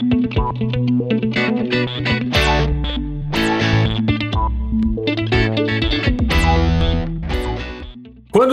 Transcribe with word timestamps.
Thank 0.00 1.36
you. 1.36 1.57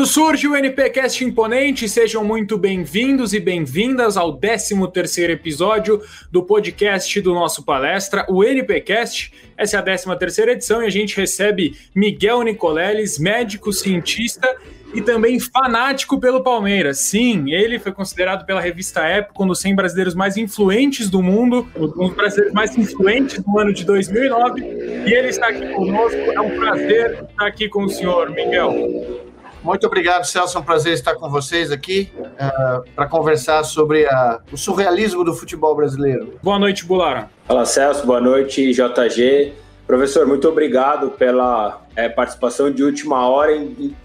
Surge 0.05 0.47
o 0.47 0.55
NPcast 0.55 1.25
Imponente, 1.25 1.89
sejam 1.89 2.23
muito 2.23 2.59
bem-vindos 2.59 3.33
e 3.33 3.39
bem-vindas 3.39 4.17
ao 4.17 4.39
13º 4.39 5.31
episódio 5.31 5.99
do 6.31 6.43
podcast 6.43 7.19
do 7.21 7.33
nosso 7.33 7.63
palestra, 7.63 8.23
o 8.29 8.43
NPcast. 8.43 9.33
Essa 9.57 9.77
é 9.77 9.79
a 9.79 9.83
13ª 9.83 10.49
edição 10.49 10.83
e 10.83 10.85
a 10.85 10.89
gente 10.91 11.17
recebe 11.17 11.75
Miguel 11.95 12.43
Nicoleles, 12.43 13.17
médico, 13.17 13.73
cientista 13.73 14.55
e 14.93 15.01
também 15.01 15.39
fanático 15.39 16.19
pelo 16.19 16.43
Palmeiras. 16.43 16.99
Sim, 16.99 17.51
ele 17.51 17.79
foi 17.79 17.91
considerado 17.91 18.45
pela 18.45 18.61
revista 18.61 19.01
Época 19.01 19.43
um 19.43 19.47
dos 19.47 19.59
100 19.59 19.75
brasileiros 19.75 20.13
mais 20.13 20.37
influentes 20.37 21.09
do 21.09 21.21
mundo, 21.21 21.67
um 21.75 21.87
dos 21.87 22.13
brasileiros 22.13 22.53
mais 22.53 22.77
influentes 22.77 23.41
do 23.41 23.59
ano 23.59 23.73
de 23.73 23.83
2009, 23.83 24.61
e 24.61 25.13
ele 25.13 25.29
está 25.29 25.47
aqui 25.47 25.67
conosco. 25.73 26.19
É 26.31 26.39
um 26.39 26.55
prazer 26.55 27.25
estar 27.27 27.47
aqui 27.47 27.67
com 27.67 27.85
o 27.85 27.89
senhor, 27.89 28.29
Miguel. 28.29 29.24
Muito 29.65 29.87
obrigado, 29.87 30.25
Celso. 30.25 30.59
É 30.59 30.61
um 30.61 30.63
prazer 30.63 30.93
estar 30.93 31.15
com 31.15 31.27
vocês 31.27 31.71
aqui 31.71 32.13
uh, 32.19 32.87
para 32.95 33.07
conversar 33.07 33.63
sobre 33.63 34.05
a, 34.05 34.39
o 34.51 34.57
surrealismo 34.57 35.23
do 35.23 35.33
futebol 35.33 35.75
brasileiro. 35.75 36.39
Boa 36.43 36.59
noite, 36.59 36.85
Bulara. 36.85 37.31
Fala, 37.47 37.65
Celso. 37.65 38.05
Boa 38.05 38.21
noite, 38.21 38.71
JG. 38.71 39.53
Professor, 39.87 40.27
muito 40.27 40.47
obrigado 40.47 41.09
pela 41.09 41.81
é, 41.95 42.07
participação 42.07 42.69
de 42.69 42.83
última 42.83 43.27
hora. 43.27 43.55
E, 43.55 43.95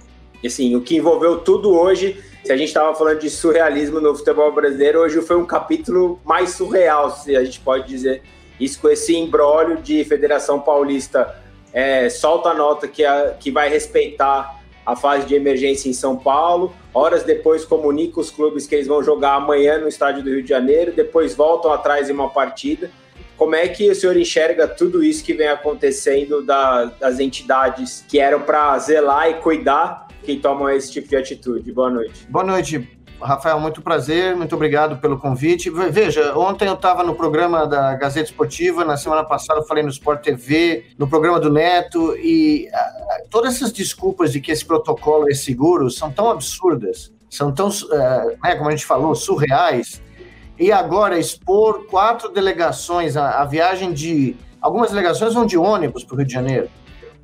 assim, 0.42 0.74
o 0.74 0.80
que 0.80 0.96
envolveu 0.96 1.40
tudo 1.40 1.78
hoje, 1.78 2.18
se 2.42 2.50
a 2.50 2.56
gente 2.56 2.68
estava 2.68 2.94
falando 2.94 3.18
de 3.18 3.28
surrealismo 3.28 4.00
no 4.00 4.16
futebol 4.16 4.50
brasileiro, 4.54 5.00
hoje 5.00 5.20
foi 5.20 5.36
um 5.36 5.44
capítulo 5.44 6.18
mais 6.24 6.52
surreal, 6.52 7.10
se 7.10 7.36
a 7.36 7.44
gente 7.44 7.60
pode 7.60 7.86
dizer 7.86 8.22
isso, 8.58 8.80
com 8.80 8.88
esse 8.88 9.14
embrólio 9.14 9.76
de 9.76 10.04
Federação 10.04 10.58
Paulista. 10.58 11.36
É, 11.70 12.08
solta 12.08 12.48
a 12.48 12.54
nota 12.54 12.88
que, 12.88 13.04
a, 13.04 13.34
que 13.38 13.50
vai 13.50 13.68
respeitar 13.68 14.58
a 14.90 14.96
fase 14.96 15.26
de 15.26 15.34
emergência 15.34 15.88
em 15.88 15.92
São 15.92 16.16
Paulo. 16.16 16.72
Horas 16.92 17.22
depois 17.22 17.64
comunica 17.64 18.20
os 18.20 18.30
clubes 18.30 18.66
que 18.66 18.74
eles 18.74 18.86
vão 18.86 19.02
jogar 19.02 19.34
amanhã 19.34 19.78
no 19.78 19.88
estádio 19.88 20.22
do 20.22 20.30
Rio 20.30 20.42
de 20.42 20.48
Janeiro, 20.48 20.92
depois 20.92 21.34
voltam 21.34 21.72
atrás 21.72 22.10
em 22.10 22.12
uma 22.12 22.28
partida. 22.28 22.90
Como 23.36 23.54
é 23.54 23.66
que 23.68 23.88
o 23.90 23.94
senhor 23.94 24.16
enxerga 24.16 24.68
tudo 24.68 25.02
isso 25.02 25.24
que 25.24 25.32
vem 25.32 25.48
acontecendo 25.48 26.42
da, 26.42 26.84
das 26.84 27.18
entidades 27.18 28.04
que 28.06 28.18
eram 28.18 28.42
para 28.42 28.78
zelar 28.78 29.30
e 29.30 29.34
cuidar 29.34 30.08
que 30.22 30.36
tomam 30.36 30.68
esse 30.68 30.92
tipo 30.92 31.08
de 31.08 31.16
atitude? 31.16 31.72
Boa 31.72 31.88
noite. 31.88 32.26
Boa 32.28 32.44
noite. 32.44 32.99
Rafael, 33.20 33.60
muito 33.60 33.82
prazer, 33.82 34.34
muito 34.34 34.54
obrigado 34.54 34.96
pelo 34.96 35.18
convite. 35.18 35.70
Veja, 35.70 36.36
ontem 36.36 36.66
eu 36.66 36.74
estava 36.74 37.02
no 37.02 37.14
programa 37.14 37.66
da 37.66 37.94
Gazeta 37.94 38.30
Esportiva, 38.30 38.84
na 38.84 38.96
semana 38.96 39.24
passada 39.24 39.60
eu 39.60 39.64
falei 39.64 39.82
no 39.82 39.90
Sport 39.90 40.22
TV, 40.22 40.86
no 40.98 41.06
programa 41.06 41.38
do 41.38 41.50
Neto, 41.50 42.16
e 42.16 42.68
todas 43.28 43.56
essas 43.56 43.72
desculpas 43.72 44.32
de 44.32 44.40
que 44.40 44.50
esse 44.50 44.64
protocolo 44.64 45.30
é 45.30 45.34
seguro 45.34 45.90
são 45.90 46.10
tão 46.10 46.30
absurdas, 46.30 47.12
são 47.28 47.52
tão, 47.52 47.68
uh, 47.68 48.38
né, 48.42 48.56
como 48.56 48.68
a 48.68 48.72
gente 48.72 48.86
falou, 48.86 49.14
surreais. 49.14 50.02
E 50.58 50.72
agora 50.72 51.18
expor 51.18 51.86
quatro 51.86 52.28
delegações, 52.28 53.16
a, 53.16 53.40
a 53.40 53.44
viagem 53.44 53.92
de. 53.92 54.36
Algumas 54.60 54.90
delegações 54.90 55.32
vão 55.32 55.46
de 55.46 55.56
ônibus 55.56 56.04
para 56.04 56.14
o 56.14 56.18
Rio 56.18 56.26
de 56.26 56.32
Janeiro. 56.34 56.68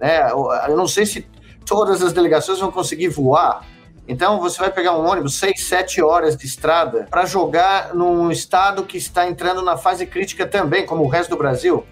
Né? 0.01 0.31
Eu 0.31 0.77
não 0.77 0.89
sei 0.89 1.05
se 1.05 1.27
todas 1.67 2.03
as 2.03 2.15
delegações 2.15 2.59
vão 2.59 2.71
conseguir 2.71 3.09
voar 3.09 3.63
então 4.09 4.41
você 4.41 4.59
vai 4.59 4.71
pegar 4.71 4.97
um 4.97 5.05
ônibus, 5.05 5.35
6, 5.39 5.65
7 5.65 6.03
horas 6.03 6.37
de 6.37 6.47
estrada, 6.47 7.07
para 7.11 7.27
jogar 7.27 7.95
num 7.95 8.31
estado 8.31 8.85
que 8.85 8.97
está 8.97 9.27
entrando 9.27 9.63
na 9.63 9.77
fase 9.77 10.07
crítica 10.07 10.47
também, 10.47 10.87
como 10.87 11.05
o 11.05 11.09
resto 11.09 11.31
do 11.31 11.37
Brasil. 11.37 11.85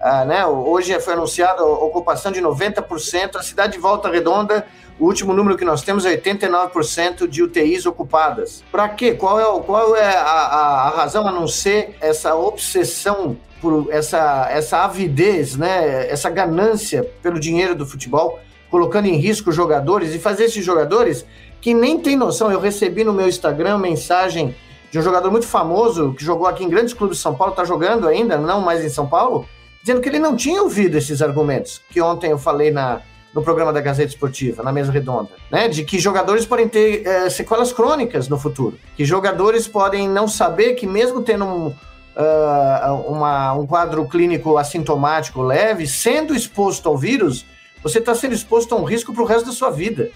Ah, 0.00 0.24
né? 0.24 0.46
Hoje 0.46 0.98
foi 1.00 1.12
anunciada 1.12 1.62
ocupação 1.62 2.32
de 2.32 2.40
90%. 2.40 3.36
A 3.36 3.42
cidade 3.42 3.74
de 3.74 3.78
Volta 3.78 4.08
Redonda, 4.08 4.66
o 4.98 5.04
último 5.04 5.34
número 5.34 5.58
que 5.58 5.64
nós 5.64 5.82
temos 5.82 6.06
é 6.06 6.16
89% 6.16 7.28
de 7.28 7.42
UTIs 7.42 7.84
ocupadas. 7.84 8.64
Para 8.72 8.88
quê? 8.88 9.12
Qual 9.12 9.38
é, 9.38 9.62
qual 9.62 9.94
é 9.94 10.16
a, 10.16 10.22
a, 10.22 10.88
a 10.88 10.90
razão 10.90 11.28
a 11.28 11.32
não 11.32 11.46
ser 11.46 11.96
essa 12.00 12.34
obsessão 12.34 13.36
por 13.60 13.88
essa, 13.90 14.48
essa 14.50 14.84
avidez, 14.84 15.54
né? 15.56 16.10
essa 16.10 16.30
ganância 16.30 17.04
pelo 17.22 17.38
dinheiro 17.38 17.74
do 17.74 17.84
futebol, 17.84 18.40
colocando 18.70 19.06
em 19.06 19.16
risco 19.16 19.52
jogadores 19.52 20.14
e 20.14 20.18
fazer 20.18 20.44
esses 20.44 20.64
jogadores 20.64 21.26
que 21.60 21.74
nem 21.74 21.98
tem 21.98 22.16
noção. 22.16 22.50
Eu 22.50 22.60
recebi 22.60 23.04
no 23.04 23.12
meu 23.12 23.28
Instagram 23.28 23.78
mensagem 23.78 24.54
de 24.90 24.98
um 24.98 25.02
jogador 25.02 25.30
muito 25.30 25.46
famoso 25.46 26.14
que 26.14 26.24
jogou 26.24 26.46
aqui 26.46 26.64
em 26.64 26.68
grandes 26.68 26.94
clubes 26.94 27.18
de 27.18 27.22
São 27.22 27.34
Paulo, 27.34 27.52
está 27.52 27.64
jogando 27.64 28.08
ainda, 28.08 28.36
não 28.36 28.60
mais 28.60 28.84
em 28.84 28.88
São 28.88 29.06
Paulo, 29.06 29.46
dizendo 29.82 30.00
que 30.00 30.08
ele 30.08 30.18
não 30.18 30.34
tinha 30.34 30.62
ouvido 30.62 30.98
esses 30.98 31.22
argumentos 31.22 31.80
que 31.90 32.00
ontem 32.00 32.30
eu 32.30 32.38
falei 32.38 32.70
na, 32.70 33.00
no 33.32 33.42
programa 33.42 33.72
da 33.72 33.80
Gazeta 33.80 34.08
Esportiva, 34.08 34.62
na 34.62 34.72
mesa 34.72 34.90
redonda, 34.90 35.30
né? 35.50 35.68
De 35.68 35.84
que 35.84 35.98
jogadores 35.98 36.44
podem 36.44 36.68
ter 36.68 37.06
é, 37.06 37.30
sequelas 37.30 37.72
crônicas 37.72 38.28
no 38.28 38.38
futuro, 38.38 38.76
que 38.96 39.04
jogadores 39.04 39.68
podem 39.68 40.08
não 40.08 40.26
saber 40.26 40.74
que 40.74 40.86
mesmo 40.86 41.22
tendo 41.22 41.44
um, 41.44 41.66
uh, 41.68 42.94
uma, 43.06 43.52
um 43.52 43.66
quadro 43.66 44.04
clínico 44.06 44.58
assintomático 44.58 45.40
leve, 45.40 45.86
sendo 45.86 46.34
exposto 46.34 46.88
ao 46.88 46.96
vírus, 46.96 47.46
você 47.80 47.98
está 47.98 48.14
sendo 48.14 48.34
exposto 48.34 48.74
a 48.74 48.78
um 48.78 48.84
risco 48.84 49.14
para 49.14 49.22
o 49.22 49.26
resto 49.26 49.46
da 49.46 49.52
sua 49.52 49.70
vida 49.70 50.10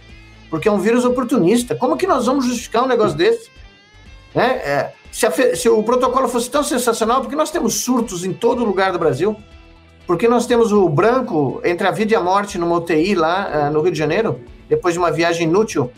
porque 0.55 0.69
é 0.69 0.71
um 0.71 0.79
vírus 0.79 1.05
oportunista. 1.05 1.75
Como 1.75 1.97
que 1.97 2.07
nós 2.07 2.27
vamos 2.27 2.47
justificar 2.47 2.85
um 2.85 2.87
negócio 2.87 3.17
desse? 3.17 3.51
Né? 4.33 4.53
É, 4.59 4.93
se, 5.11 5.27
a, 5.27 5.57
se, 5.57 5.69
o 5.69 5.83
protocolo 5.83 6.29
fosse 6.29 6.49
tão 6.49 6.63
sensacional, 6.63 7.23
porque 7.23 7.35
nós 7.35 7.51
temos 7.51 7.83
surtos 7.83 8.25
em 8.25 8.33
todo 8.33 8.65
lugar 8.65 8.93
do 8.93 8.99
Brasil, 9.01 9.37
porque 10.07 10.29
nós 10.29 10.47
temos 10.47 10.71
o 10.71 10.89
branco 10.89 11.61
entre 11.65 11.89
a 11.89 11.91
vida 11.91 12.13
e 12.13 12.15
a 12.15 12.21
morte 12.21 12.57
numa 12.57 12.77
UTI 12.77 13.17
lá 13.17 13.69
uh, 13.69 13.73
no 13.73 13.83
Rio 13.83 13.91
de 13.91 13.99
Janeiro, 13.99 14.41
depois 14.69 14.95
de 14.95 15.01
uma 15.01 15.11
viagem 15.11 15.49
inútil 15.49 15.91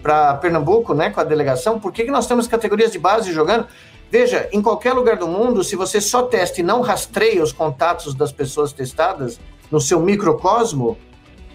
para 0.00 0.34
Pernambuco, 0.34 0.94
né, 0.94 1.10
com 1.10 1.18
a 1.18 1.24
delegação, 1.24 1.80
por 1.80 1.90
que, 1.90 2.04
que 2.04 2.10
nós 2.12 2.28
temos 2.28 2.46
categorias 2.46 2.92
de 2.92 3.00
base 3.00 3.32
jogando? 3.32 3.66
Veja, 4.08 4.48
em 4.52 4.62
qualquer 4.62 4.92
lugar 4.92 5.16
do 5.16 5.26
mundo, 5.26 5.64
se 5.64 5.74
você 5.74 6.00
só 6.00 6.22
testa 6.22 6.60
e 6.60 6.62
não 6.62 6.80
rastreia 6.80 7.42
os 7.42 7.50
contatos 7.50 8.14
das 8.14 8.30
pessoas 8.30 8.72
testadas 8.72 9.40
no 9.68 9.80
seu 9.80 9.98
microcosmo, 9.98 10.96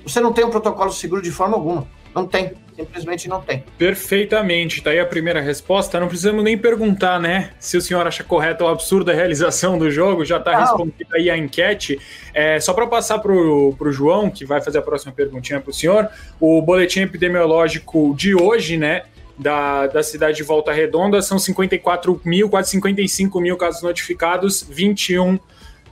você 0.05 0.19
não 0.19 0.33
tem 0.33 0.43
um 0.43 0.49
protocolo 0.49 0.91
seguro 0.91 1.21
de 1.21 1.31
forma 1.31 1.55
alguma. 1.55 1.87
Não 2.13 2.27
tem, 2.27 2.51
simplesmente 2.75 3.29
não 3.29 3.41
tem. 3.41 3.63
Perfeitamente, 3.77 4.81
tá 4.81 4.89
aí 4.89 4.99
a 4.99 5.05
primeira 5.05 5.39
resposta. 5.39 5.99
Não 5.99 6.07
precisamos 6.07 6.43
nem 6.43 6.57
perguntar, 6.57 7.19
né? 7.19 7.51
Se 7.59 7.77
o 7.77 7.81
senhor 7.81 8.05
acha 8.05 8.23
correta 8.23 8.63
ou 8.63 8.69
absurda 8.69 9.11
a 9.11 9.15
realização 9.15 9.77
do 9.77 9.89
jogo, 9.89 10.25
já 10.25 10.37
está 10.37 10.59
respondida 10.59 11.15
aí 11.15 11.29
a 11.29 11.37
enquete. 11.37 11.99
É, 12.33 12.59
só 12.59 12.73
para 12.73 12.87
passar 12.87 13.19
para 13.19 13.31
o 13.31 13.91
João, 13.91 14.29
que 14.29 14.45
vai 14.45 14.61
fazer 14.61 14.79
a 14.79 14.81
próxima 14.81 15.11
perguntinha 15.11 15.59
para 15.59 15.71
o 15.71 15.73
senhor, 15.73 16.09
o 16.39 16.61
boletim 16.61 17.01
epidemiológico 17.01 18.13
de 18.17 18.35
hoje, 18.35 18.77
né? 18.77 19.03
Da, 19.37 19.87
da 19.87 20.03
cidade 20.03 20.37
de 20.37 20.43
Volta 20.43 20.71
Redonda 20.71 21.19
são 21.21 21.39
54 21.39 22.21
mil, 22.23 22.47
quase 22.49 22.69
55 22.71 23.39
mil 23.39 23.57
casos 23.57 23.81
notificados, 23.81 24.61
21 24.69 25.39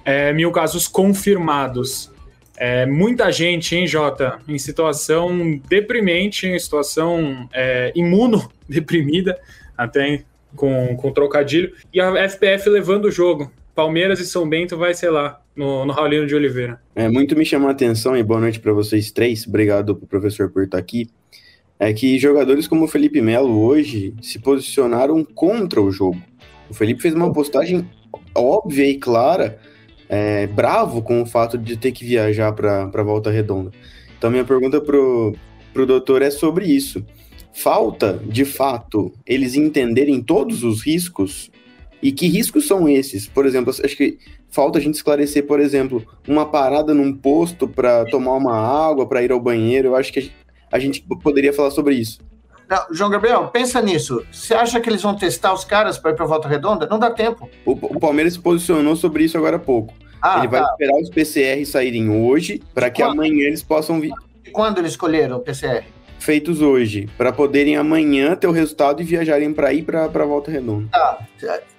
é, 0.05 0.31
mil 0.33 0.51
casos 0.51 0.87
confirmados. 0.87 2.11
É, 2.59 2.85
muita 2.85 3.31
gente, 3.31 3.73
hein, 3.73 3.87
Jota, 3.87 4.37
em 4.45 4.57
situação 4.59 5.61
deprimente, 5.69 6.45
em 6.45 6.59
situação 6.59 7.47
é, 7.53 7.93
imunodeprimida, 7.95 9.39
até 9.77 10.25
com, 10.57 10.97
com 10.97 11.13
trocadilho, 11.13 11.71
e 11.93 12.01
a 12.01 12.29
FPF 12.29 12.69
levando 12.69 13.05
o 13.05 13.11
jogo. 13.11 13.49
Palmeiras 13.73 14.19
e 14.19 14.25
São 14.25 14.47
Bento 14.47 14.77
vai, 14.77 14.93
sei 14.93 15.09
lá, 15.09 15.39
no, 15.55 15.85
no 15.85 15.93
Raulino 15.93 16.27
de 16.27 16.35
Oliveira. 16.35 16.81
É, 16.93 17.07
muito 17.07 17.33
me 17.33 17.45
chamou 17.45 17.69
a 17.69 17.71
atenção, 17.71 18.17
e 18.17 18.21
boa 18.21 18.41
noite 18.41 18.59
para 18.59 18.73
vocês 18.73 19.09
três, 19.09 19.47
obrigado 19.47 19.95
pro 19.95 20.05
professor 20.05 20.49
por 20.49 20.63
estar 20.65 20.77
aqui, 20.77 21.09
é 21.79 21.93
que 21.93 22.19
jogadores 22.19 22.67
como 22.67 22.83
o 22.83 22.87
Felipe 22.89 23.21
Melo 23.21 23.57
hoje 23.61 24.13
se 24.21 24.37
posicionaram 24.37 25.23
contra 25.23 25.81
o 25.81 25.89
jogo. 25.93 26.21
O 26.69 26.73
Felipe 26.73 27.01
fez 27.01 27.13
uma 27.13 27.31
postagem 27.31 27.89
óbvia 28.35 28.85
e 28.85 28.97
clara 28.97 29.57
é, 30.09 30.47
bravo 30.47 31.03
com 31.03 31.21
o 31.21 31.25
fato 31.25 31.57
de 31.57 31.77
ter 31.77 31.91
que 31.91 32.03
viajar 32.03 32.51
para 32.51 33.03
Volta 33.03 33.29
Redonda. 33.29 33.71
Então, 34.17 34.31
minha 34.31 34.43
pergunta 34.43 34.81
pro, 34.81 35.35
pro 35.71 35.85
doutor 35.85 36.23
é 36.23 36.31
sobre 36.31 36.65
isso. 36.65 37.05
Falta, 37.53 38.19
de 38.25 38.43
fato, 38.43 39.13
eles 39.25 39.55
entenderem 39.55 40.21
todos 40.21 40.63
os 40.63 40.81
riscos 40.81 41.51
e 42.01 42.11
que 42.11 42.27
riscos 42.27 42.67
são 42.67 42.87
esses? 42.89 43.27
Por 43.27 43.45
exemplo, 43.45 43.71
acho 43.83 43.95
que 43.95 44.17
falta 44.49 44.79
a 44.79 44.81
gente 44.81 44.95
esclarecer, 44.95 45.45
por 45.45 45.59
exemplo, 45.59 46.05
uma 46.27 46.45
parada 46.45 46.93
num 46.93 47.13
posto 47.13 47.67
para 47.67 48.05
tomar 48.05 48.33
uma 48.33 48.55
água, 48.55 49.05
para 49.07 49.21
ir 49.21 49.31
ao 49.31 49.39
banheiro. 49.39 49.89
Eu 49.89 49.95
acho 49.95 50.11
que 50.11 50.31
a 50.71 50.79
gente 50.79 51.05
poderia 51.21 51.53
falar 51.53 51.71
sobre 51.71 51.95
isso. 51.95 52.19
João 52.91 53.09
Gabriel, 53.09 53.47
pensa 53.47 53.81
nisso. 53.81 54.23
Você 54.31 54.53
acha 54.53 54.79
que 54.79 54.89
eles 54.89 55.01
vão 55.01 55.15
testar 55.15 55.53
os 55.53 55.63
caras 55.63 55.97
para 55.97 56.11
ir 56.11 56.15
para 56.15 56.25
Volta 56.25 56.47
Redonda? 56.47 56.85
Não 56.85 56.99
dá 56.99 57.09
tempo. 57.09 57.49
O, 57.65 57.71
o, 57.71 57.99
Palmeiras 57.99 58.33
se 58.33 58.39
posicionou 58.39 58.95
sobre 58.95 59.23
isso 59.23 59.37
agora 59.37 59.55
há 59.55 59.59
pouco. 59.59 59.93
Ah, 60.21 60.39
Ele 60.39 60.49
vai 60.49 60.61
tá. 60.61 60.67
esperar 60.71 61.01
os 61.01 61.09
PCR 61.09 61.65
saírem 61.65 62.09
hoje 62.09 62.61
para 62.73 62.89
que 62.91 63.01
quando? 63.01 63.13
amanhã 63.13 63.47
eles 63.47 63.63
possam 63.63 63.99
vir. 63.99 64.13
E 64.45 64.51
quando 64.51 64.77
eles 64.77 64.91
escolheram 64.91 65.37
o 65.37 65.39
PCR? 65.39 65.83
Feitos 66.19 66.61
hoje, 66.61 67.09
para 67.17 67.31
poderem 67.31 67.77
amanhã 67.77 68.35
ter 68.35 68.47
o 68.47 68.51
resultado 68.51 69.01
e 69.01 69.05
viajarem 69.05 69.53
para 69.53 69.73
ir 69.73 69.83
para 69.83 70.05
a 70.05 70.25
Volta 70.25 70.51
Redonda? 70.51 70.87
Tá. 70.91 71.19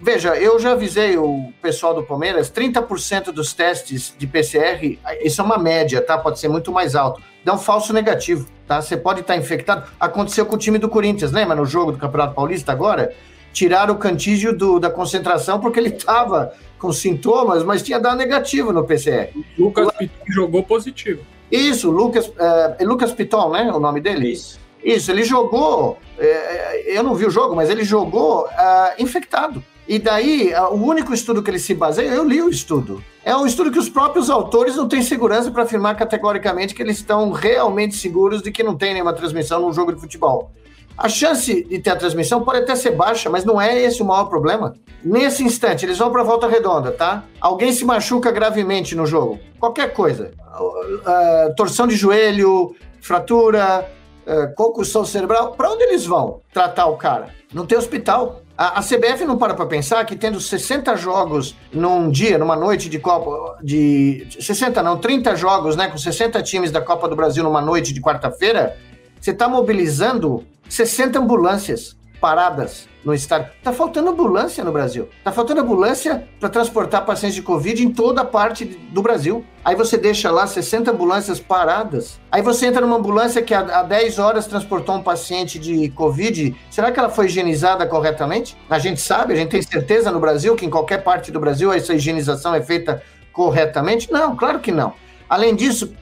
Veja, 0.01 0.37
eu 0.37 0.59
já 0.59 0.73
avisei 0.73 1.17
o 1.17 1.53
pessoal 1.61 1.95
do 1.95 2.03
Palmeiras, 2.03 2.51
30% 2.51 3.27
dos 3.27 3.53
testes 3.53 4.15
de 4.17 4.27
PCR, 4.27 4.99
isso 5.23 5.41
é 5.41 5.45
uma 5.45 5.59
média, 5.59 6.01
tá? 6.01 6.19
Pode 6.19 6.39
ser 6.39 6.49
muito 6.49 6.73
mais 6.73 6.95
alto. 6.95 7.23
Dá 7.45 7.55
um 7.55 7.59
falso 7.59 7.93
negativo, 7.93 8.47
tá? 8.67 8.81
Você 8.81 8.97
pode 8.97 9.21
estar 9.21 9.37
infectado. 9.37 9.91
Aconteceu 9.99 10.45
com 10.47 10.57
o 10.57 10.59
time 10.59 10.79
do 10.79 10.89
Corinthians, 10.89 11.33
lembra? 11.33 11.55
No 11.55 11.65
jogo 11.65 11.93
do 11.93 11.99
Campeonato 11.99 12.35
Paulista 12.35 12.73
agora, 12.73 13.15
tiraram 13.53 13.95
o 13.95 13.99
cantígio 13.99 14.57
do, 14.57 14.79
da 14.79 14.91
concentração 14.91 15.61
porque 15.61 15.79
ele 15.79 15.91
estava 15.91 16.53
com 16.79 16.93
sintomas, 16.93 17.63
mas 17.63 17.83
tinha 17.83 17.99
dado 17.99 18.17
negativo 18.17 18.73
no 18.73 18.85
PCR. 18.85 19.31
O 19.59 19.65
Lucas 19.65 19.89
Piton 19.99 20.25
jogou 20.29 20.63
positivo. 20.63 21.21
Isso, 21.51 21.91
Lucas, 21.91 22.31
é, 22.39 22.85
Lucas 22.85 23.13
Piton, 23.13 23.51
né? 23.51 23.73
O 23.73 23.81
nome 23.81 24.01
dele? 24.01 24.33
Isso. 24.33 24.61
Isso, 24.83 25.11
ele 25.11 25.25
jogou. 25.25 25.99
É, 26.19 26.97
eu 26.97 27.03
não 27.03 27.15
vi 27.15 27.27
o 27.27 27.31
jogo, 27.31 27.55
mas 27.55 27.69
ele 27.69 27.85
jogou 27.85 28.47
é, 28.49 28.95
infectado. 28.99 29.63
E 29.87 29.99
daí, 29.99 30.53
o 30.71 30.77
único 30.77 31.13
estudo 31.13 31.43
que 31.43 31.51
ele 31.51 31.59
se 31.59 31.75
baseia, 31.75 32.11
eu 32.11 32.25
li 32.25 32.41
o 32.41 32.49
estudo. 32.49 33.03
É 33.25 33.35
um 33.37 33.45
estudo 33.45 33.73
que 33.73 33.79
os 33.79 33.89
próprios 33.89 34.31
autores 34.31 34.77
não 34.77 34.87
têm 34.87 35.03
segurança 35.03 35.51
para 35.51 35.65
afirmar 35.65 35.97
categoricamente 35.97 36.75
que 36.75 36.83
eles 36.83 36.99
estão 36.99 37.33
realmente 37.33 37.97
seguros 37.97 38.41
de 38.41 38.53
que 38.53 38.63
não 38.63 38.77
tem 38.77 38.93
nenhuma 38.93 39.13
transmissão 39.13 39.61
num 39.61 39.73
jogo 39.73 39.93
de 39.93 40.01
futebol. 40.01 40.53
A 40.97 41.09
chance 41.09 41.65
de 41.65 41.79
ter 41.79 41.91
a 41.91 41.97
transmissão 41.97 42.43
pode 42.43 42.59
até 42.59 42.77
ser 42.77 42.91
baixa, 42.91 43.31
mas 43.31 43.45
não 43.45 43.61
é 43.61 43.81
esse 43.81 44.03
o 44.03 44.05
maior 44.05 44.25
problema. 44.25 44.75
Nesse 45.03 45.43
instante, 45.43 45.87
eles 45.87 45.99
vão 45.99 46.11
para 46.11 46.21
a 46.21 46.25
volta 46.25 46.47
redonda, 46.47 46.93
tá? 46.93 47.25
Alguém 47.41 47.73
se 47.73 47.85
machuca 47.85 48.31
gravemente 48.31 48.95
no 48.95 49.07
jogo, 49.07 49.39
qualquer 49.59 49.95
coisa. 49.95 50.33
Uh, 50.61 51.55
torção 51.57 51.87
de 51.87 51.97
joelho, 51.97 52.75
fratura, 53.01 53.91
uh, 54.27 54.55
concussão 54.55 55.05
cerebral. 55.05 55.53
Para 55.53 55.71
onde 55.71 55.85
eles 55.85 56.05
vão 56.05 56.41
tratar 56.53 56.87
o 56.87 56.97
cara? 56.97 57.29
Não 57.53 57.65
tem 57.65 57.79
hospital. 57.79 58.43
A, 58.63 58.83
CBF 58.83 59.25
não 59.25 59.39
para 59.39 59.55
para 59.55 59.65
pensar 59.65 60.05
que 60.05 60.15
tendo 60.15 60.39
60 60.39 60.95
jogos 60.97 61.57
num 61.73 62.11
dia, 62.11 62.37
numa 62.37 62.55
noite 62.55 62.91
de 62.91 62.99
Copa, 62.99 63.57
de 63.63 64.27
60 64.39 64.83
não, 64.83 64.99
30 64.99 65.35
jogos, 65.35 65.77
né, 65.77 65.89
com 65.89 65.97
60 65.97 66.43
times 66.43 66.71
da 66.71 66.83
Copa 66.83 67.09
do 67.09 67.17
Brasil 67.17 67.43
numa 67.43 67.63
noite 67.63 67.95
de 67.95 68.03
quarta-feira, 68.03 68.77
você 69.21 69.33
está 69.33 69.49
mobilizando 69.49 70.45
60 70.69 71.19
ambulâncias 71.19 71.97
paradas 72.21 72.89
no 73.05 73.15
estádio. 73.15 73.51
Tá 73.63 73.73
faltando 73.73 74.11
ambulância 74.11 74.63
no 74.63 74.73
Brasil. 74.73 75.09
Tá 75.25 75.33
faltando 75.33 75.61
ambulância 75.61 76.29
para 76.39 76.49
transportar 76.49 77.05
pacientes 77.05 77.35
de 77.35 77.43
Covid 77.43 77.83
em 77.83 77.91
toda 77.91 78.25
parte 78.25 78.65
do 78.65 79.03
Brasil. 79.03 79.45
Aí 79.65 79.75
você 79.75 79.97
deixa 79.97 80.31
lá 80.31 80.47
60 80.47 80.91
ambulâncias 80.91 81.41
paradas. 81.41 82.21
Aí 82.31 82.43
você 82.43 82.67
entra 82.67 82.81
numa 82.81 82.97
ambulância 82.97 83.43
que 83.43 83.55
há 83.55 83.83
10 83.83 84.19
horas 84.19 84.47
transportou 84.47 84.97
um 84.97 85.03
paciente 85.03 85.59
de 85.59 85.89
Covid. 85.91 86.55
Será 86.71 86.93
que 86.93 86.99
ela 86.99 87.09
foi 87.09 87.27
higienizada 87.27 87.87
corretamente? 87.87 88.57
A 88.69 88.79
gente 88.79 89.01
sabe, 89.01 89.33
a 89.33 89.37
gente 89.37 89.51
tem 89.51 89.63
certeza 89.63 90.11
no 90.11 90.21
Brasil 90.21 90.55
que 90.55 90.67
em 90.67 90.71
qualquer 90.71 91.03
parte 91.03 91.33
do 91.33 91.41
Brasil 91.41 91.73
essa 91.73 91.95
higienização 91.95 92.55
é 92.55 92.63
feita 92.63 93.03
corretamente? 93.33 94.11
Não, 94.13 94.37
claro 94.37 94.61
que 94.61 94.73
não. 94.73 94.93
Além 95.29 95.55
disso, 95.55 95.95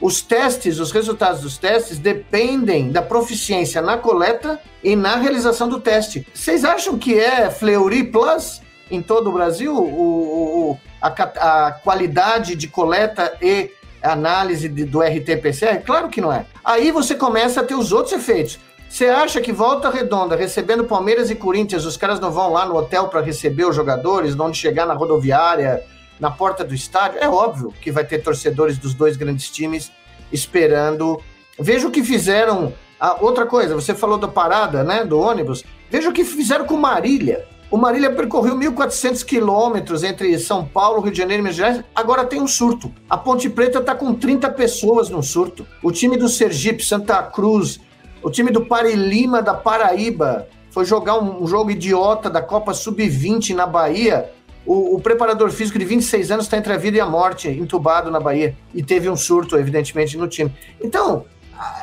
os 0.00 0.22
testes, 0.22 0.78
os 0.78 0.90
resultados 0.92 1.42
dos 1.42 1.58
testes 1.58 1.98
dependem 1.98 2.90
da 2.90 3.02
proficiência 3.02 3.82
na 3.82 3.98
coleta 3.98 4.58
e 4.82 4.96
na 4.96 5.16
realização 5.16 5.68
do 5.68 5.78
teste. 5.78 6.26
Vocês 6.32 6.64
acham 6.64 6.98
que 6.98 7.18
é 7.18 7.50
Fleury 7.50 8.04
Plus 8.04 8.62
em 8.90 9.02
todo 9.02 9.28
o 9.28 9.32
Brasil 9.32 9.76
o, 9.76 10.70
o 10.70 10.78
a, 11.00 11.08
a, 11.08 11.72
qualidade 11.72 12.54
de 12.54 12.66
coleta 12.66 13.36
e 13.42 13.70
análise 14.02 14.68
de, 14.68 14.84
do 14.84 15.00
RT-PCR? 15.00 15.82
Claro 15.84 16.08
que 16.08 16.20
não 16.20 16.32
é. 16.32 16.46
Aí 16.64 16.90
você 16.90 17.14
começa 17.14 17.60
a 17.60 17.64
ter 17.64 17.74
os 17.74 17.92
outros 17.92 18.14
efeitos. 18.14 18.58
Você 18.88 19.06
acha 19.06 19.40
que 19.40 19.52
volta 19.52 19.88
redonda, 19.88 20.34
recebendo 20.34 20.82
Palmeiras 20.82 21.30
e 21.30 21.36
Corinthians, 21.36 21.84
os 21.84 21.96
caras 21.96 22.18
não 22.18 22.32
vão 22.32 22.52
lá 22.52 22.66
no 22.66 22.74
hotel 22.74 23.06
para 23.06 23.20
receber 23.20 23.64
os 23.64 23.76
jogadores, 23.76 24.38
onde 24.38 24.58
chegar 24.58 24.84
na 24.84 24.94
rodoviária, 24.94 25.84
na 26.20 26.30
porta 26.30 26.62
do 26.62 26.74
estádio, 26.74 27.18
é 27.18 27.28
óbvio 27.28 27.72
que 27.80 27.90
vai 27.90 28.04
ter 28.04 28.18
torcedores 28.18 28.78
dos 28.78 28.94
dois 28.94 29.16
grandes 29.16 29.50
times 29.50 29.90
esperando. 30.30 31.20
Veja 31.58 31.88
o 31.88 31.90
que 31.90 32.04
fizeram. 32.04 32.72
Ah, 33.00 33.16
outra 33.20 33.46
coisa, 33.46 33.74
você 33.74 33.94
falou 33.94 34.18
da 34.18 34.28
parada, 34.28 34.84
né, 34.84 35.04
do 35.04 35.18
ônibus. 35.18 35.64
Veja 35.90 36.10
o 36.10 36.12
que 36.12 36.22
fizeram 36.22 36.66
com 36.66 36.76
Marília. 36.76 37.46
O 37.70 37.78
Marília 37.78 38.10
percorreu 38.12 38.56
1.400 38.56 39.24
quilômetros 39.24 40.02
entre 40.02 40.36
São 40.38 40.64
Paulo, 40.66 41.00
Rio 41.00 41.12
de 41.12 41.18
Janeiro 41.18 41.40
e 41.40 41.44
Minas 41.44 41.56
Gerais. 41.56 41.82
Agora 41.94 42.26
tem 42.26 42.42
um 42.42 42.46
surto. 42.48 42.92
A 43.08 43.16
Ponte 43.16 43.48
Preta 43.48 43.78
está 43.78 43.94
com 43.94 44.12
30 44.12 44.50
pessoas 44.50 45.08
no 45.08 45.22
surto. 45.22 45.66
O 45.82 45.90
time 45.90 46.16
do 46.16 46.28
Sergipe, 46.28 46.84
Santa 46.84 47.22
Cruz, 47.22 47.80
o 48.22 48.30
time 48.30 48.50
do 48.50 48.66
Parilima 48.66 49.40
da 49.40 49.54
Paraíba 49.54 50.48
foi 50.70 50.84
jogar 50.84 51.18
um, 51.18 51.46
jogo 51.46 51.70
idiota 51.70 52.28
da 52.28 52.42
Copa 52.42 52.74
Sub-20 52.74 53.54
na 53.54 53.66
Bahia 53.66 54.30
o, 54.66 54.96
o, 54.96 55.00
preparador 55.00 55.50
físico 55.50 55.78
de 55.78 55.84
26 55.84 56.30
anos 56.30 56.44
está 56.46 56.56
entre 56.56 56.72
a 56.72 56.76
vida 56.76 56.96
e 56.96 57.00
a 57.00 57.06
morte, 57.06 57.48
entubado 57.48 58.10
na 58.10 58.20
Bahia. 58.20 58.56
E 58.74 58.82
teve 58.82 59.08
um 59.08 59.16
surto, 59.16 59.56
evidentemente, 59.56 60.16
no 60.16 60.28
time. 60.28 60.52
Então, 60.82 61.24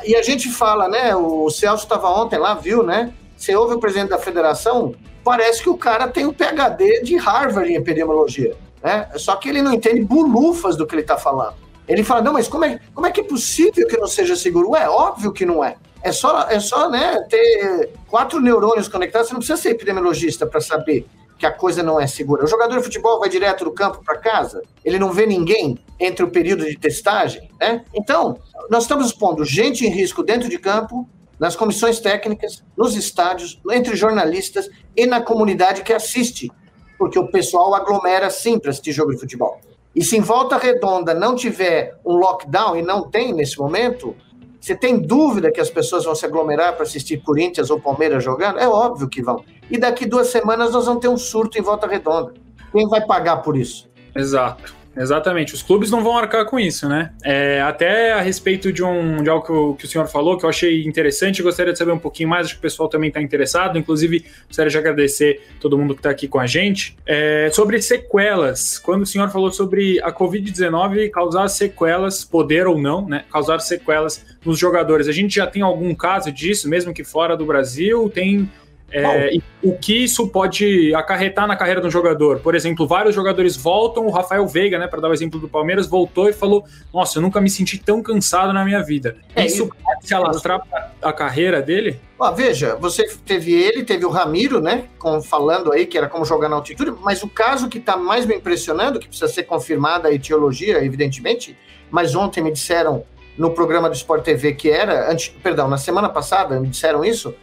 e 0.05 0.15
a 0.15 0.21
gente 0.21 0.49
fala, 0.49 0.87
né? 0.87 1.15
O 1.15 1.49
Celso 1.49 1.83
estava 1.83 2.09
ontem 2.09 2.37
lá, 2.37 2.53
viu, 2.53 2.83
né? 2.83 3.13
Você 3.35 3.55
ouve 3.55 3.75
o 3.75 3.79
presidente 3.79 4.09
da 4.09 4.17
federação, 4.17 4.95
parece 5.23 5.61
que 5.61 5.69
o 5.69 5.77
cara 5.77 6.07
tem 6.07 6.25
um 6.25 6.33
PhD 6.33 7.01
de 7.03 7.17
Harvard 7.17 7.71
em 7.71 7.75
epidemiologia. 7.75 8.55
Né? 8.81 9.07
Só 9.15 9.35
que 9.35 9.49
ele 9.49 9.61
não 9.61 9.73
entende 9.73 10.01
bulufas 10.01 10.75
do 10.75 10.87
que 10.87 10.95
ele 10.95 11.01
está 11.01 11.17
falando. 11.17 11.55
Ele 11.87 12.03
fala, 12.03 12.21
não, 12.21 12.33
mas 12.33 12.47
como 12.47 12.65
é, 12.65 12.79
como 12.93 13.07
é 13.07 13.11
que 13.11 13.21
é 13.21 13.23
possível 13.23 13.87
que 13.87 13.97
não 13.97 14.07
seja 14.07 14.35
seguro? 14.35 14.71
Ué, 14.71 14.89
óbvio 14.89 15.31
que 15.31 15.45
não 15.45 15.63
é. 15.63 15.75
É 16.03 16.11
só, 16.11 16.47
é 16.49 16.59
só 16.59 16.89
né, 16.89 17.21
ter 17.29 17.91
quatro 18.07 18.39
neurônios 18.39 18.87
conectados, 18.87 19.27
você 19.27 19.33
não 19.33 19.39
precisa 19.39 19.61
ser 19.61 19.69
epidemiologista 19.69 20.45
para 20.45 20.61
saber 20.61 21.05
que 21.37 21.45
a 21.45 21.51
coisa 21.51 21.83
não 21.83 21.99
é 21.99 22.07
segura. 22.07 22.43
O 22.43 22.47
jogador 22.47 22.77
de 22.77 22.83
futebol 22.83 23.19
vai 23.19 23.29
direto 23.29 23.63
do 23.63 23.71
campo 23.71 24.01
para 24.03 24.17
casa, 24.17 24.61
ele 24.83 24.97
não 24.97 25.11
vê 25.11 25.25
ninguém 25.25 25.77
entre 25.99 26.23
o 26.23 26.31
período 26.31 26.65
de 26.65 26.77
testagem, 26.77 27.49
né? 27.59 27.83
Então, 27.93 28.37
nós 28.69 28.83
estamos 28.83 29.07
expondo 29.07 29.45
gente 29.45 29.85
em 29.85 29.89
risco 29.89 30.23
dentro 30.23 30.49
de 30.49 30.57
campo, 30.57 31.07
nas 31.39 31.55
comissões 31.55 31.99
técnicas, 31.99 32.63
nos 32.75 32.95
estádios, 32.95 33.61
entre 33.71 33.95
jornalistas 33.95 34.69
e 34.95 35.05
na 35.05 35.21
comunidade 35.21 35.83
que 35.83 35.93
assiste, 35.93 36.51
porque 36.97 37.19
o 37.19 37.27
pessoal 37.27 37.75
aglomera 37.75 38.29
sim 38.29 38.57
para 38.57 38.71
assistir 38.71 38.91
jogo 38.91 39.11
de 39.11 39.19
futebol. 39.19 39.59
E 39.95 40.03
se 40.03 40.17
em 40.17 40.21
volta 40.21 40.57
redonda 40.57 41.13
não 41.13 41.35
tiver 41.35 41.97
um 42.05 42.13
lockdown, 42.13 42.77
e 42.77 42.81
não 42.81 43.09
tem 43.09 43.33
nesse 43.33 43.57
momento, 43.57 44.15
você 44.59 44.75
tem 44.75 44.97
dúvida 44.99 45.51
que 45.51 45.61
as 45.61 45.69
pessoas 45.69 46.05
vão 46.05 46.13
se 46.13 46.25
aglomerar 46.25 46.73
para 46.73 46.83
assistir 46.83 47.21
Corinthians 47.21 47.69
ou 47.69 47.79
Palmeiras 47.79 48.23
jogando? 48.23 48.59
É 48.59 48.67
óbvio 48.67 49.07
que 49.07 49.21
vão. 49.21 49.43
E 49.69 49.77
daqui 49.77 50.05
duas 50.05 50.27
semanas 50.27 50.71
nós 50.71 50.85
vamos 50.85 51.01
ter 51.01 51.07
um 51.07 51.17
surto 51.17 51.57
em 51.57 51.61
volta 51.61 51.87
redonda. 51.87 52.33
Quem 52.71 52.87
vai 52.87 53.05
pagar 53.05 53.37
por 53.37 53.57
isso? 53.57 53.89
Exato. 54.15 54.77
Exatamente, 54.99 55.53
os 55.53 55.61
clubes 55.61 55.91
não 55.91 56.03
vão 56.03 56.17
arcar 56.17 56.45
com 56.45 56.59
isso, 56.59 56.89
né? 56.89 57.11
É, 57.23 57.61
até 57.61 58.13
a 58.13 58.21
respeito 58.21 58.73
de, 58.73 58.83
um, 58.83 59.21
de 59.21 59.29
algo 59.29 59.45
que 59.45 59.51
o, 59.51 59.73
que 59.75 59.85
o 59.85 59.87
senhor 59.87 60.07
falou, 60.07 60.37
que 60.37 60.43
eu 60.43 60.49
achei 60.49 60.83
interessante, 60.85 61.43
gostaria 61.43 61.71
de 61.71 61.77
saber 61.77 61.91
um 61.91 61.99
pouquinho 61.99 62.29
mais, 62.29 62.47
acho 62.47 62.55
que 62.55 62.59
o 62.59 62.61
pessoal 62.61 62.89
também 62.89 63.09
está 63.09 63.21
interessado, 63.21 63.77
inclusive 63.77 64.25
gostaria 64.47 64.71
de 64.71 64.77
agradecer 64.77 65.41
todo 65.59 65.77
mundo 65.77 65.93
que 65.93 65.99
está 65.99 66.09
aqui 66.09 66.27
com 66.27 66.39
a 66.39 66.47
gente. 66.47 66.97
É, 67.05 67.49
sobre 67.53 67.79
sequelas, 67.79 68.79
quando 68.79 69.03
o 69.03 69.05
senhor 69.05 69.29
falou 69.29 69.51
sobre 69.51 70.01
a 70.01 70.11
Covid-19 70.11 71.11
causar 71.11 71.47
sequelas, 71.47 72.25
poder 72.25 72.65
ou 72.65 72.79
não, 72.79 73.07
né? 73.07 73.23
Causar 73.31 73.59
sequelas 73.59 74.25
nos 74.43 74.57
jogadores, 74.57 75.07
a 75.07 75.11
gente 75.11 75.35
já 75.35 75.45
tem 75.45 75.61
algum 75.61 75.93
caso 75.93 76.31
disso, 76.31 76.67
mesmo 76.67 76.91
que 76.91 77.03
fora 77.03 77.37
do 77.37 77.45
Brasil? 77.45 78.09
Tem 78.09 78.49
é, 78.89 79.31
o 79.61 79.77
que 79.77 80.03
isso 80.05 80.29
pode 80.29 80.95
acarretar 80.95 81.45
na 81.45 81.57
carreira 81.57 81.81
de 81.81 81.87
um 81.87 81.91
jogador? 81.91 82.39
Por 82.39 82.55
exemplo, 82.55 82.87
vários 82.87 83.13
jogadores 83.13 83.57
voltam, 83.57 84.05
o 84.05 84.09
Rafael 84.09 84.47
Veiga, 84.47 84.79
né, 84.79 84.87
para 84.87 85.01
dar 85.01 85.09
o 85.09 85.13
exemplo 85.13 85.39
do 85.39 85.49
Palmeiras, 85.49 85.87
voltou 85.87 86.29
e 86.29 86.33
falou: 86.33 86.63
Nossa, 86.93 87.17
eu 87.17 87.21
nunca 87.21 87.41
me 87.41 87.49
senti 87.49 87.77
tão 87.77 88.01
cansado 88.01 88.53
na 88.53 88.63
minha 88.63 88.81
vida. 88.81 89.17
É, 89.35 89.45
isso 89.45 89.67
pode 89.67 90.07
se 90.07 90.13
alastrar 90.13 90.65
para 90.65 90.91
a 91.01 91.11
carreira 91.11 91.61
dele? 91.61 91.99
Ó, 92.17 92.31
veja, 92.31 92.75
você 92.75 93.05
teve 93.25 93.53
ele, 93.53 93.83
teve 93.83 94.05
o 94.05 94.09
Ramiro, 94.09 94.61
né, 94.61 94.85
com, 94.97 95.21
falando 95.21 95.73
aí 95.73 95.85
que 95.85 95.97
era 95.97 96.07
como 96.07 96.23
jogar 96.23 96.47
na 96.47 96.55
altitude, 96.55 96.93
mas 97.01 97.21
o 97.21 97.27
caso 97.27 97.67
que 97.67 97.79
está 97.79 97.97
mais 97.97 98.25
me 98.25 98.35
impressionando, 98.35 98.99
que 98.99 99.07
precisa 99.07 99.27
ser 99.27 99.43
confirmada 99.43 100.07
a 100.07 100.13
etiologia, 100.13 100.83
evidentemente, 100.83 101.57
mas 101.91 102.15
ontem 102.15 102.41
me 102.41 102.51
disseram 102.51 103.03
no 103.37 103.51
programa 103.51 103.89
do 103.89 103.95
Sport 103.95 104.23
TV 104.23 104.53
que 104.53 104.69
era, 104.69 105.11
antes, 105.11 105.27
perdão, 105.27 105.67
na 105.67 105.77
semana 105.77 106.09
passada 106.09 106.59
me 106.59 106.67
disseram 106.67 107.03
isso 107.03 107.35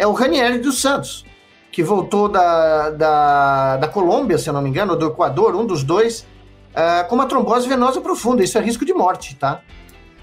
é 0.00 0.06
o 0.06 0.12
Ranieri 0.12 0.58
dos 0.58 0.80
Santos, 0.80 1.26
que 1.70 1.82
voltou 1.82 2.26
da, 2.26 2.88
da, 2.88 3.76
da 3.76 3.86
Colômbia, 3.86 4.38
se 4.38 4.48
eu 4.48 4.54
não 4.54 4.62
me 4.62 4.70
engano, 4.70 4.92
ou 4.92 4.98
do 4.98 5.08
Equador, 5.08 5.54
um 5.54 5.66
dos 5.66 5.84
dois, 5.84 6.26
uh, 6.70 7.06
com 7.06 7.16
uma 7.16 7.26
trombose 7.26 7.68
venosa 7.68 8.00
profunda. 8.00 8.42
Isso 8.42 8.56
é 8.56 8.62
risco 8.62 8.82
de 8.82 8.94
morte, 8.94 9.36
tá? 9.36 9.60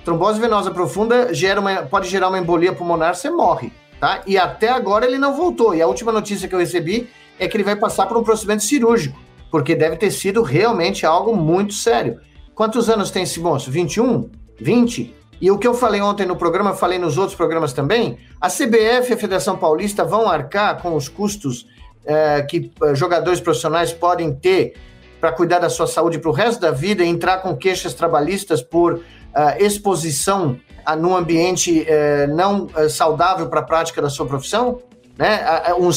Trombose 0.03 0.39
venosa 0.39 0.71
profunda 0.71 1.31
gera 1.31 1.61
uma, 1.61 1.83
pode 1.83 2.09
gerar 2.09 2.29
uma 2.29 2.39
embolia 2.39 2.73
pulmonar, 2.73 3.13
você 3.13 3.29
morre, 3.29 3.71
tá? 3.99 4.23
E 4.25 4.35
até 4.35 4.69
agora 4.69 5.05
ele 5.05 5.19
não 5.19 5.35
voltou. 5.35 5.75
E 5.75 5.81
a 5.81 5.85
última 5.85 6.11
notícia 6.11 6.47
que 6.47 6.55
eu 6.55 6.59
recebi 6.59 7.07
é 7.37 7.47
que 7.47 7.55
ele 7.55 7.63
vai 7.63 7.75
passar 7.75 8.07
por 8.07 8.17
um 8.17 8.23
procedimento 8.23 8.63
cirúrgico, 8.63 9.19
porque 9.51 9.75
deve 9.75 9.95
ter 9.95 10.09
sido 10.09 10.41
realmente 10.41 11.05
algo 11.05 11.35
muito 11.35 11.75
sério. 11.75 12.19
Quantos 12.55 12.89
anos 12.89 13.11
tem 13.11 13.21
esse 13.21 13.39
moço? 13.39 13.69
21? 13.69 14.27
20? 14.59 15.15
E 15.39 15.51
o 15.51 15.57
que 15.57 15.67
eu 15.67 15.73
falei 15.73 16.01
ontem 16.01 16.25
no 16.25 16.35
programa, 16.35 16.73
falei 16.73 16.97
nos 16.97 17.17
outros 17.17 17.35
programas 17.35 17.73
também, 17.73 18.17
a 18.41 18.49
CBF 18.49 19.11
e 19.11 19.13
a 19.13 19.17
Federação 19.17 19.57
Paulista 19.57 20.03
vão 20.03 20.27
arcar 20.27 20.81
com 20.81 20.95
os 20.95 21.07
custos 21.07 21.67
é, 22.05 22.41
que 22.41 22.71
é, 22.81 22.95
jogadores 22.95 23.39
profissionais 23.39 23.93
podem 23.93 24.33
ter 24.33 24.73
para 25.19 25.31
cuidar 25.31 25.59
da 25.59 25.69
sua 25.69 25.87
saúde 25.87 26.19
para 26.19 26.29
o 26.29 26.33
resto 26.33 26.61
da 26.61 26.71
vida 26.71 27.03
e 27.03 27.07
entrar 27.07 27.37
com 27.39 27.55
queixas 27.55 27.93
trabalhistas 27.93 28.61
por 28.61 29.01
é, 29.35 29.63
exposição 29.63 30.57
a, 30.85 30.95
num 30.95 31.15
ambiente 31.15 31.85
é, 31.87 32.27
não 32.27 32.67
é, 32.75 32.87
saudável 32.87 33.47
para 33.47 33.59
a 33.59 33.63
prática 33.63 34.01
da 34.01 34.09
sua 34.09 34.25
profissão? 34.25 34.79
Né, 35.17 35.43
um 35.79 35.89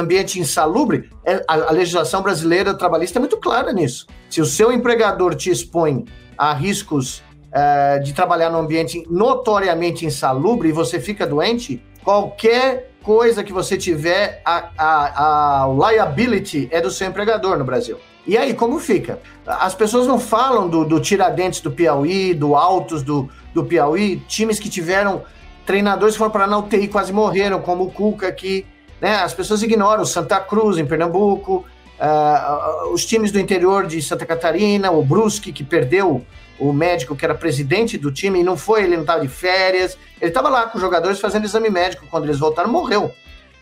ambiente 0.00 0.40
insalubre, 0.40 1.10
é, 1.22 1.44
a 1.46 1.70
legislação 1.70 2.22
brasileira 2.22 2.72
trabalhista 2.72 3.18
é 3.18 3.20
muito 3.20 3.36
clara 3.36 3.74
nisso. 3.74 4.06
Se 4.30 4.40
o 4.40 4.46
seu 4.46 4.72
empregador 4.72 5.34
te 5.34 5.50
expõe 5.50 6.06
a 6.38 6.54
riscos 6.54 7.22
uh, 7.54 8.02
de 8.02 8.12
trabalhar 8.12 8.50
num 8.50 8.58
ambiente 8.58 9.04
notoriamente 9.08 10.04
insalubre 10.04 10.68
e 10.68 10.72
você 10.72 10.98
fica 10.98 11.26
doente, 11.26 11.82
qualquer 12.02 12.90
coisa 13.02 13.44
que 13.44 13.52
você 13.52 13.76
tiver, 13.76 14.42
a, 14.44 14.70
a, 14.76 15.62
a 15.64 15.66
liability 15.68 16.68
é 16.72 16.80
do 16.80 16.90
seu 16.90 17.06
empregador 17.06 17.58
no 17.58 17.64
Brasil. 17.64 17.98
E 18.26 18.38
aí, 18.38 18.54
como 18.54 18.78
fica? 18.78 19.20
As 19.46 19.74
pessoas 19.74 20.06
não 20.06 20.18
falam 20.18 20.68
do, 20.68 20.84
do 20.84 20.98
Tiradentes 20.98 21.60
do 21.60 21.70
Piauí, 21.70 22.32
do 22.32 22.56
Altos 22.56 23.02
do, 23.02 23.28
do 23.52 23.64
Piauí, 23.64 24.16
times 24.26 24.58
que 24.58 24.70
tiveram 24.70 25.22
treinadores 25.66 26.14
que 26.14 26.18
foram 26.18 26.30
para 26.30 26.46
na 26.46 26.58
UTI 26.58 26.88
quase 26.88 27.12
morreram, 27.12 27.60
como 27.60 27.84
o 27.84 27.90
Cuca 27.90 28.26
aqui. 28.26 28.66
Né? 29.00 29.14
As 29.16 29.34
pessoas 29.34 29.62
ignoram 29.62 30.02
o 30.02 30.06
Santa 30.06 30.40
Cruz, 30.40 30.78
em 30.78 30.86
Pernambuco, 30.86 31.66
uh, 32.00 32.92
os 32.92 33.04
times 33.04 33.30
do 33.30 33.38
interior 33.38 33.86
de 33.86 34.00
Santa 34.00 34.24
Catarina, 34.24 34.90
o 34.90 35.04
Brusque, 35.04 35.52
que 35.52 35.62
perdeu 35.62 36.24
o 36.58 36.72
médico 36.72 37.16
que 37.16 37.24
era 37.24 37.34
presidente 37.34 37.98
do 37.98 38.12
time, 38.12 38.40
e 38.40 38.44
não 38.44 38.56
foi, 38.56 38.84
ele 38.84 38.94
não 38.94 39.02
estava 39.02 39.20
de 39.20 39.28
férias, 39.28 39.98
ele 40.20 40.30
estava 40.30 40.48
lá 40.48 40.66
com 40.66 40.78
os 40.78 40.82
jogadores 40.82 41.20
fazendo 41.20 41.44
exame 41.44 41.70
médico, 41.70 42.06
quando 42.10 42.24
eles 42.24 42.38
voltaram, 42.38 42.70
morreu. 42.70 43.12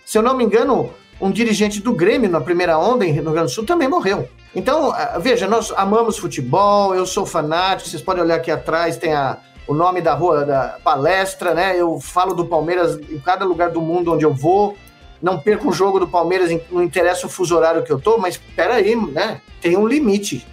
Se 0.05 0.19
eu 0.19 0.23
não 0.23 0.37
me 0.37 0.45
engano, 0.45 0.93
um 1.21 1.31
dirigente 1.31 1.81
do 1.81 1.93
Grêmio 1.93 2.29
na 2.29 2.41
primeira 2.41 2.79
onda 2.79 3.07
em 3.07 3.13
Rio 3.13 3.23
Grande 3.25 3.43
do 3.43 3.51
Sul 3.51 3.65
também 3.65 3.89
morreu. 3.89 4.29
Então, 4.55 4.91
ah, 4.91 5.19
veja, 5.19 5.47
nós 5.47 5.73
amamos 5.77 6.19
futebol, 6.19 6.95
eu 6.95 7.07
sou 7.07 7.25
fanático, 7.25 7.89
vocês 7.89 8.03
podem 8.03 8.23
olhar 8.23 8.35
aqui 8.35 8.51
atrás, 8.51 8.97
tem 8.97 9.15
a, 9.15 9.39
o 9.67 9.73
nome 9.73 10.01
da 10.01 10.15
rua 10.15 10.45
da 10.45 10.79
palestra, 10.83 11.55
né? 11.55 11.75
Eu 11.81 12.01
falo 12.01 12.35
do 12.35 12.45
Palmeiras 12.45 12.99
em 13.09 13.19
cada 13.19 13.45
lugar 13.45 13.71
do 13.71 13.81
mundo 13.81 14.13
onde 14.13 14.25
eu 14.25 14.35
vou. 14.35 14.77
Não 15.23 15.39
perco 15.39 15.69
um 15.69 15.73
jogo 15.73 16.01
do 16.01 16.09
Palmeiras, 16.09 16.51
não 16.71 16.83
interessa 16.83 17.27
o 17.27 17.31
fuso 17.31 17.57
horário 17.57 17.85
que 17.85 17.93
eu 17.93 18.01
tô, 18.01 18.19
mas 18.19 18.37
peraí, 18.37 18.97
né? 18.97 19.41
Tem 19.61 19.77
um 19.77 19.87
limite. 19.87 20.45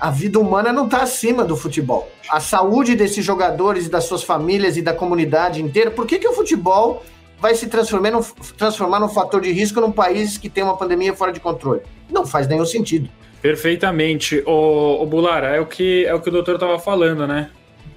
A 0.00 0.10
vida 0.10 0.38
humana 0.38 0.72
não 0.72 0.86
está 0.86 1.02
acima 1.02 1.44
do 1.44 1.56
futebol. 1.56 2.10
A 2.30 2.40
saúde 2.40 2.96
desses 2.96 3.24
jogadores 3.24 3.86
e 3.86 3.90
das 3.90 4.04
suas 4.04 4.22
famílias 4.22 4.76
e 4.76 4.82
da 4.82 4.94
comunidade 4.94 5.62
inteira. 5.62 5.90
Por 5.90 6.06
que, 6.06 6.18
que 6.18 6.26
o 6.26 6.32
futebol 6.32 7.04
vai 7.38 7.54
se 7.54 7.68
transformar 7.68 8.10
num, 8.10 8.22
transformar 8.56 8.98
num 8.98 9.08
fator 9.08 9.40
de 9.40 9.52
risco 9.52 9.80
num 9.80 9.92
país 9.92 10.38
que 10.38 10.48
tem 10.48 10.64
uma 10.64 10.76
pandemia 10.76 11.14
fora 11.14 11.32
de 11.32 11.40
controle? 11.40 11.82
Não 12.10 12.26
faz 12.26 12.48
nenhum 12.48 12.64
sentido. 12.64 13.10
Perfeitamente. 13.42 14.42
O, 14.46 15.02
o 15.02 15.06
Bulara, 15.06 15.48
é 15.48 15.60
o 15.60 15.66
que 15.66 16.06
é 16.06 16.14
o 16.14 16.20
que 16.20 16.28
o 16.28 16.32
doutor 16.32 16.54
estava 16.54 16.78
falando, 16.78 17.26
né? 17.26 17.50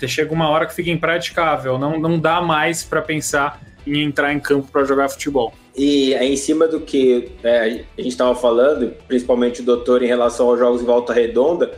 chega 0.08 0.34
uma 0.34 0.50
hora 0.50 0.66
que 0.66 0.74
fica 0.74 0.90
impraticável, 0.90 1.78
não, 1.78 1.98
não 1.98 2.20
dá 2.20 2.42
mais 2.42 2.84
para 2.84 3.02
pensar 3.02 3.62
em 3.86 4.02
entrar 4.02 4.34
em 4.34 4.40
campo 4.40 4.68
para 4.72 4.84
jogar 4.84 5.10
futebol. 5.10 5.54
E 5.76 6.14
é 6.14 6.26
em 6.26 6.36
cima 6.36 6.68
do 6.68 6.82
que 6.82 7.32
é, 7.44 7.60
a 7.60 8.02
gente 8.02 8.10
estava 8.12 8.36
falando, 8.36 8.94
principalmente 9.08 9.62
o 9.62 9.64
doutor 9.64 10.04
em 10.04 10.08
relação 10.08 10.50
aos 10.50 10.60
jogos 10.60 10.82
em 10.82 10.86
volta 10.86 11.14
redonda, 11.14 11.74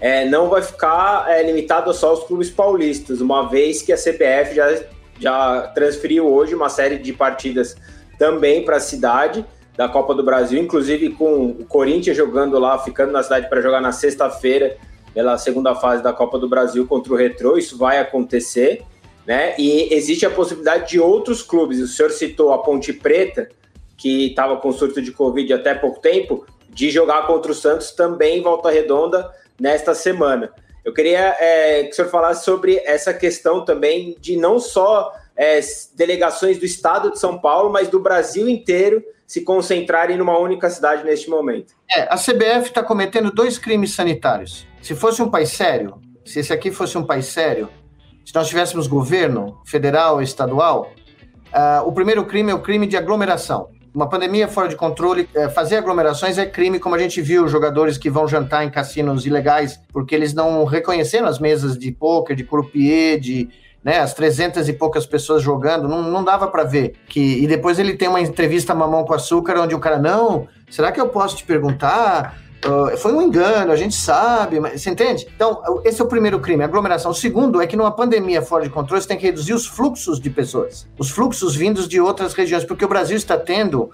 é, 0.00 0.24
não 0.26 0.48
vai 0.48 0.62
ficar 0.62 1.26
é, 1.28 1.42
limitado 1.42 1.92
só 1.92 2.10
aos 2.10 2.24
clubes 2.24 2.50
paulistas, 2.50 3.20
uma 3.20 3.48
vez 3.48 3.82
que 3.82 3.92
a 3.92 3.96
CBF 3.96 4.54
já, 4.54 4.82
já 5.18 5.62
transferiu 5.74 6.26
hoje 6.26 6.54
uma 6.54 6.68
série 6.68 6.98
de 6.98 7.12
partidas 7.12 7.76
também 8.18 8.64
para 8.64 8.76
a 8.76 8.80
cidade 8.80 9.44
da 9.76 9.88
Copa 9.88 10.14
do 10.14 10.22
Brasil, 10.22 10.60
inclusive 10.60 11.10
com 11.10 11.46
o 11.46 11.64
Corinthians 11.64 12.16
jogando 12.16 12.58
lá, 12.58 12.78
ficando 12.78 13.12
na 13.12 13.22
cidade 13.22 13.48
para 13.48 13.60
jogar 13.60 13.80
na 13.80 13.92
sexta-feira 13.92 14.76
pela 15.12 15.38
segunda 15.38 15.74
fase 15.74 16.02
da 16.02 16.12
Copa 16.12 16.38
do 16.38 16.48
Brasil 16.48 16.86
contra 16.86 17.12
o 17.12 17.16
Retrô, 17.16 17.56
isso 17.56 17.76
vai 17.78 17.98
acontecer, 17.98 18.82
né? 19.26 19.54
E 19.58 19.94
existe 19.94 20.26
a 20.26 20.30
possibilidade 20.30 20.90
de 20.90 21.00
outros 21.00 21.42
clubes, 21.42 21.80
o 21.80 21.86
senhor 21.86 22.10
citou 22.10 22.52
a 22.52 22.58
Ponte 22.58 22.92
Preta, 22.92 23.48
que 23.96 24.28
estava 24.28 24.58
com 24.58 24.72
surto 24.72 25.00
de 25.00 25.10
Covid 25.10 25.54
até 25.54 25.74
pouco 25.74 26.00
tempo, 26.00 26.46
de 26.68 26.90
jogar 26.90 27.26
contra 27.26 27.50
o 27.50 27.54
Santos 27.54 27.92
também 27.92 28.38
em 28.38 28.42
volta 28.42 28.70
redonda 28.70 29.30
nesta 29.60 29.94
semana. 29.94 30.52
Eu 30.84 30.92
queria 30.92 31.36
é, 31.38 31.82
que 31.84 31.90
o 31.90 31.94
senhor 31.94 32.08
falasse 32.08 32.44
sobre 32.44 32.76
essa 32.84 33.12
questão 33.12 33.64
também 33.64 34.16
de 34.20 34.36
não 34.36 34.58
só 34.58 35.12
é, 35.36 35.60
delegações 35.94 36.58
do 36.58 36.64
estado 36.64 37.10
de 37.10 37.18
São 37.18 37.38
Paulo, 37.38 37.70
mas 37.70 37.88
do 37.88 37.98
Brasil 38.00 38.48
inteiro 38.48 39.02
se 39.26 39.42
concentrarem 39.42 40.16
numa 40.16 40.38
única 40.38 40.70
cidade 40.70 41.04
neste 41.04 41.28
momento. 41.28 41.74
É, 41.90 42.02
a 42.02 42.16
CBF 42.16 42.68
está 42.68 42.82
cometendo 42.82 43.32
dois 43.32 43.58
crimes 43.58 43.94
sanitários. 43.94 44.66
Se 44.80 44.94
fosse 44.94 45.20
um 45.20 45.28
país 45.28 45.50
sério, 45.50 46.00
se 46.24 46.40
esse 46.40 46.52
aqui 46.52 46.70
fosse 46.70 46.96
um 46.96 47.04
país 47.04 47.26
sério, 47.26 47.68
se 48.24 48.34
nós 48.34 48.48
tivéssemos 48.48 48.86
governo 48.86 49.60
federal, 49.64 50.22
estadual, 50.22 50.92
uh, 51.52 51.86
o 51.86 51.92
primeiro 51.92 52.24
crime 52.24 52.50
é 52.50 52.54
o 52.54 52.62
crime 52.62 52.86
de 52.86 52.96
aglomeração. 52.96 53.68
Uma 53.96 54.10
pandemia 54.10 54.46
fora 54.46 54.68
de 54.68 54.76
controle, 54.76 55.26
uh, 55.34 55.48
fazer 55.48 55.76
aglomerações 55.76 56.36
é 56.36 56.44
crime, 56.44 56.78
como 56.78 56.94
a 56.94 56.98
gente 56.98 57.22
viu 57.22 57.48
jogadores 57.48 57.96
que 57.96 58.10
vão 58.10 58.28
jantar 58.28 58.62
em 58.62 58.68
cassinos 58.68 59.24
ilegais 59.24 59.80
porque 59.90 60.14
eles 60.14 60.34
não 60.34 60.66
reconheceram 60.66 61.26
as 61.26 61.38
mesas 61.38 61.78
de 61.78 61.90
poker, 61.92 62.36
de 62.36 62.44
croupier, 62.44 63.18
de 63.18 63.48
né, 63.82 64.00
as 64.00 64.12
300 64.12 64.68
e 64.68 64.74
poucas 64.74 65.06
pessoas 65.06 65.42
jogando, 65.42 65.88
não, 65.88 66.02
não 66.02 66.22
dava 66.22 66.46
para 66.46 66.62
ver. 66.62 66.92
que 67.08 67.42
E 67.42 67.46
depois 67.46 67.78
ele 67.78 67.94
tem 67.94 68.06
uma 68.06 68.20
entrevista 68.20 68.74
mamão 68.74 69.02
com 69.02 69.14
açúcar, 69.14 69.58
onde 69.58 69.74
o 69.74 69.80
cara, 69.80 69.98
não, 69.98 70.46
será 70.68 70.92
que 70.92 71.00
eu 71.00 71.08
posso 71.08 71.38
te 71.38 71.44
perguntar? 71.44 72.36
Uh, 72.66 72.96
foi 72.96 73.12
um 73.12 73.22
engano, 73.22 73.70
a 73.70 73.76
gente 73.76 73.94
sabe, 73.94 74.58
mas, 74.58 74.82
você 74.82 74.90
entende? 74.90 75.26
Então, 75.34 75.62
esse 75.84 76.00
é 76.00 76.04
o 76.04 76.08
primeiro 76.08 76.40
crime, 76.40 76.64
aglomeração. 76.64 77.12
O 77.12 77.14
segundo 77.14 77.60
é 77.60 77.66
que 77.66 77.76
numa 77.76 77.92
pandemia 77.92 78.42
fora 78.42 78.64
de 78.64 78.70
controle, 78.70 79.00
você 79.00 79.08
tem 79.08 79.16
que 79.16 79.24
reduzir 79.24 79.54
os 79.54 79.66
fluxos 79.66 80.20
de 80.20 80.28
pessoas, 80.30 80.88
os 80.98 81.10
fluxos 81.10 81.54
vindos 81.54 81.86
de 81.86 82.00
outras 82.00 82.34
regiões, 82.34 82.64
porque 82.64 82.84
o 82.84 82.88
Brasil 82.88 83.16
está 83.16 83.38
tendo 83.38 83.90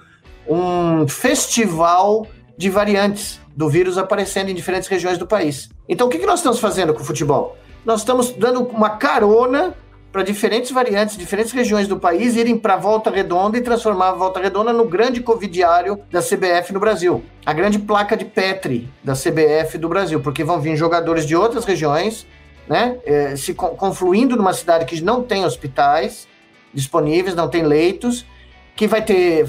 um 0.48 1.06
festival 1.06 2.26
de 2.56 2.70
variantes 2.70 3.40
do 3.54 3.68
vírus 3.68 3.98
aparecendo 3.98 4.48
em 4.48 4.54
diferentes 4.54 4.88
regiões 4.88 5.18
do 5.18 5.26
país. 5.26 5.68
Então, 5.88 6.06
o 6.06 6.10
que, 6.10 6.18
que 6.18 6.26
nós 6.26 6.38
estamos 6.38 6.58
fazendo 6.58 6.94
com 6.94 7.02
o 7.02 7.04
futebol? 7.04 7.56
Nós 7.84 8.00
estamos 8.00 8.30
dando 8.30 8.62
uma 8.62 8.90
carona 8.90 9.74
para 10.12 10.22
diferentes 10.22 10.70
variantes, 10.70 11.16
diferentes 11.16 11.52
regiões 11.52 11.88
do 11.88 11.98
país 11.98 12.36
irem 12.36 12.58
para 12.58 12.76
Volta 12.76 13.10
Redonda 13.10 13.56
e 13.56 13.62
transformar 13.62 14.10
a 14.10 14.12
Volta 14.12 14.38
Redonda 14.38 14.70
no 14.70 14.84
grande 14.84 15.22
covidiário 15.22 15.98
da 16.10 16.20
CBF 16.20 16.72
no 16.72 16.78
Brasil. 16.78 17.24
A 17.46 17.52
grande 17.54 17.78
placa 17.78 18.14
de 18.14 18.26
Petri 18.26 18.90
da 19.02 19.14
CBF 19.14 19.78
do 19.78 19.88
Brasil, 19.88 20.20
porque 20.20 20.44
vão 20.44 20.60
vir 20.60 20.76
jogadores 20.76 21.26
de 21.26 21.34
outras 21.34 21.64
regiões, 21.64 22.26
né, 22.68 22.98
é, 23.06 23.34
se 23.34 23.54
confluindo 23.54 24.36
numa 24.36 24.52
cidade 24.52 24.84
que 24.84 25.00
não 25.00 25.22
tem 25.22 25.44
hospitais 25.44 26.28
disponíveis, 26.74 27.34
não 27.34 27.48
tem 27.48 27.62
leitos, 27.62 28.26
que 28.76 28.86
vai 28.86 29.02
ter 29.02 29.46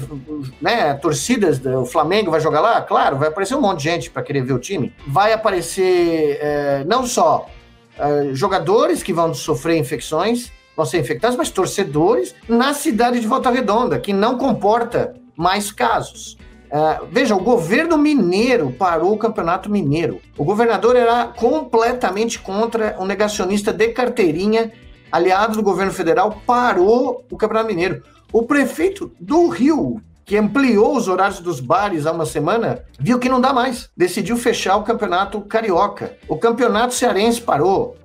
né, 0.60 0.94
torcidas, 0.94 1.60
o 1.64 1.86
Flamengo 1.86 2.30
vai 2.30 2.40
jogar 2.40 2.60
lá? 2.60 2.80
Claro, 2.80 3.16
vai 3.16 3.28
aparecer 3.28 3.54
um 3.54 3.60
monte 3.60 3.78
de 3.78 3.84
gente 3.84 4.10
para 4.10 4.22
querer 4.22 4.42
ver 4.42 4.52
o 4.52 4.58
time. 4.58 4.92
Vai 5.06 5.32
aparecer 5.32 6.38
é, 6.40 6.84
não 6.86 7.06
só 7.06 7.48
uh, 7.98 8.34
jogadores 8.34 9.02
que 9.02 9.12
vão 9.12 9.32
sofrer 9.34 9.78
infecções, 9.78 10.52
vão 10.76 10.84
ser 10.84 11.00
infectados, 11.00 11.36
mas 11.36 11.50
torcedores 11.50 12.34
na 12.48 12.74
cidade 12.74 13.20
de 13.20 13.26
Volta 13.26 13.50
Redonda, 13.50 13.98
que 13.98 14.12
não 14.12 14.36
comporta 14.38 15.14
mais 15.36 15.70
casos. 15.72 16.36
Uh, 16.66 17.06
veja, 17.10 17.36
o 17.36 17.40
governo 17.40 17.96
mineiro 17.96 18.72
parou 18.72 19.12
o 19.12 19.18
campeonato 19.18 19.70
mineiro. 19.70 20.20
O 20.36 20.44
governador 20.44 20.96
era 20.96 21.26
completamente 21.26 22.38
contra 22.38 22.96
o 22.98 23.06
negacionista 23.06 23.72
de 23.72 23.88
carteirinha, 23.88 24.72
aliado 25.12 25.54
do 25.54 25.62
governo 25.62 25.92
federal, 25.92 26.42
parou 26.44 27.24
o 27.30 27.36
campeonato 27.36 27.68
mineiro. 27.68 28.02
O 28.32 28.42
prefeito 28.42 29.12
do 29.20 29.46
Rio 29.46 30.02
que 30.24 30.36
ampliou 30.36 30.96
os 30.96 31.06
horários 31.06 31.40
dos 31.40 31.60
bares 31.60 32.06
há 32.06 32.12
uma 32.12 32.26
semana, 32.26 32.84
viu 32.98 33.18
que 33.18 33.28
não 33.28 33.40
dá 33.40 33.52
mais. 33.52 33.90
Decidiu 33.96 34.36
fechar 34.36 34.76
o 34.76 34.82
campeonato 34.82 35.40
carioca. 35.42 36.16
O 36.26 36.36
campeonato 36.36 36.94
cearense 36.94 37.40
parou. 37.40 37.96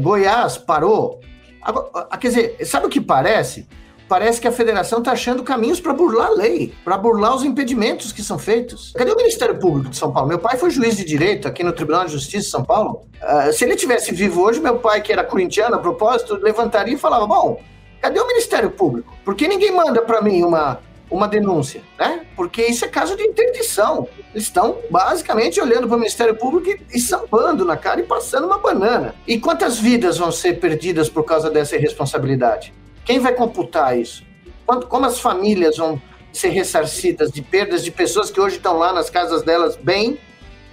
Goiás 0.00 0.58
parou. 0.58 1.20
Agora, 1.62 2.06
quer 2.18 2.28
dizer, 2.28 2.66
sabe 2.66 2.86
o 2.86 2.90
que 2.90 3.00
parece? 3.00 3.66
Parece 4.08 4.40
que 4.40 4.48
a 4.48 4.52
federação 4.52 5.00
está 5.00 5.12
achando 5.12 5.42
caminhos 5.42 5.80
para 5.80 5.92
burlar 5.92 6.28
a 6.28 6.30
lei, 6.30 6.72
para 6.82 6.96
burlar 6.96 7.36
os 7.36 7.44
impedimentos 7.44 8.10
que 8.10 8.22
são 8.22 8.38
feitos. 8.38 8.92
Cadê 8.96 9.12
o 9.12 9.16
Ministério 9.16 9.58
Público 9.58 9.90
de 9.90 9.96
São 9.98 10.10
Paulo? 10.10 10.28
Meu 10.28 10.38
pai 10.38 10.56
foi 10.56 10.70
juiz 10.70 10.96
de 10.96 11.04
direito 11.04 11.46
aqui 11.46 11.62
no 11.62 11.74
Tribunal 11.74 12.06
de 12.06 12.12
Justiça 12.12 12.44
de 12.44 12.50
São 12.50 12.64
Paulo. 12.64 13.02
Uh, 13.22 13.52
se 13.52 13.64
ele 13.64 13.76
tivesse 13.76 14.14
vivo 14.14 14.42
hoje, 14.42 14.60
meu 14.60 14.78
pai, 14.78 15.02
que 15.02 15.12
era 15.12 15.22
corintiano 15.22 15.74
a 15.74 15.78
propósito, 15.78 16.36
levantaria 16.42 16.94
e 16.94 16.98
falava: 16.98 17.26
Bom, 17.26 17.60
cadê 18.00 18.18
o 18.18 18.26
Ministério 18.26 18.70
Público? 18.70 19.12
Por 19.22 19.34
que 19.34 19.46
ninguém 19.46 19.72
manda 19.72 20.00
para 20.00 20.22
mim 20.22 20.42
uma, 20.42 20.80
uma 21.10 21.26
denúncia, 21.26 21.82
né? 21.98 22.26
Porque 22.36 22.64
isso 22.66 22.84
é 22.84 22.88
caso 22.88 23.16
de 23.16 23.22
interdição. 23.22 24.08
Eles 24.32 24.44
estão 24.44 24.78
basicamente 24.90 25.60
olhando 25.60 25.86
para 25.86 25.96
o 25.96 25.98
Ministério 25.98 26.36
Público 26.36 26.82
e, 26.92 27.00
sambando 27.00 27.64
na 27.64 27.76
cara 27.76 28.00
e 28.00 28.04
passando 28.04 28.46
uma 28.46 28.58
banana. 28.58 29.14
E 29.26 29.38
quantas 29.38 29.78
vidas 29.78 30.18
vão 30.18 30.30
ser 30.30 30.60
perdidas 30.60 31.08
por 31.08 31.24
causa 31.24 31.50
dessa 31.50 31.76
irresponsabilidade? 31.76 32.74
Quem 33.04 33.18
vai 33.18 33.34
computar 33.34 33.98
isso? 33.98 34.24
Quanto, 34.66 34.86
como 34.86 35.06
as 35.06 35.18
famílias 35.18 35.78
vão 35.78 36.00
ser 36.32 36.50
ressarcidas 36.50 37.30
de 37.30 37.40
perdas 37.40 37.82
de 37.82 37.90
pessoas 37.90 38.30
que 38.30 38.40
hoje 38.40 38.56
estão 38.56 38.76
lá 38.76 38.92
nas 38.92 39.08
casas 39.08 39.42
delas 39.42 39.76
bem 39.76 40.18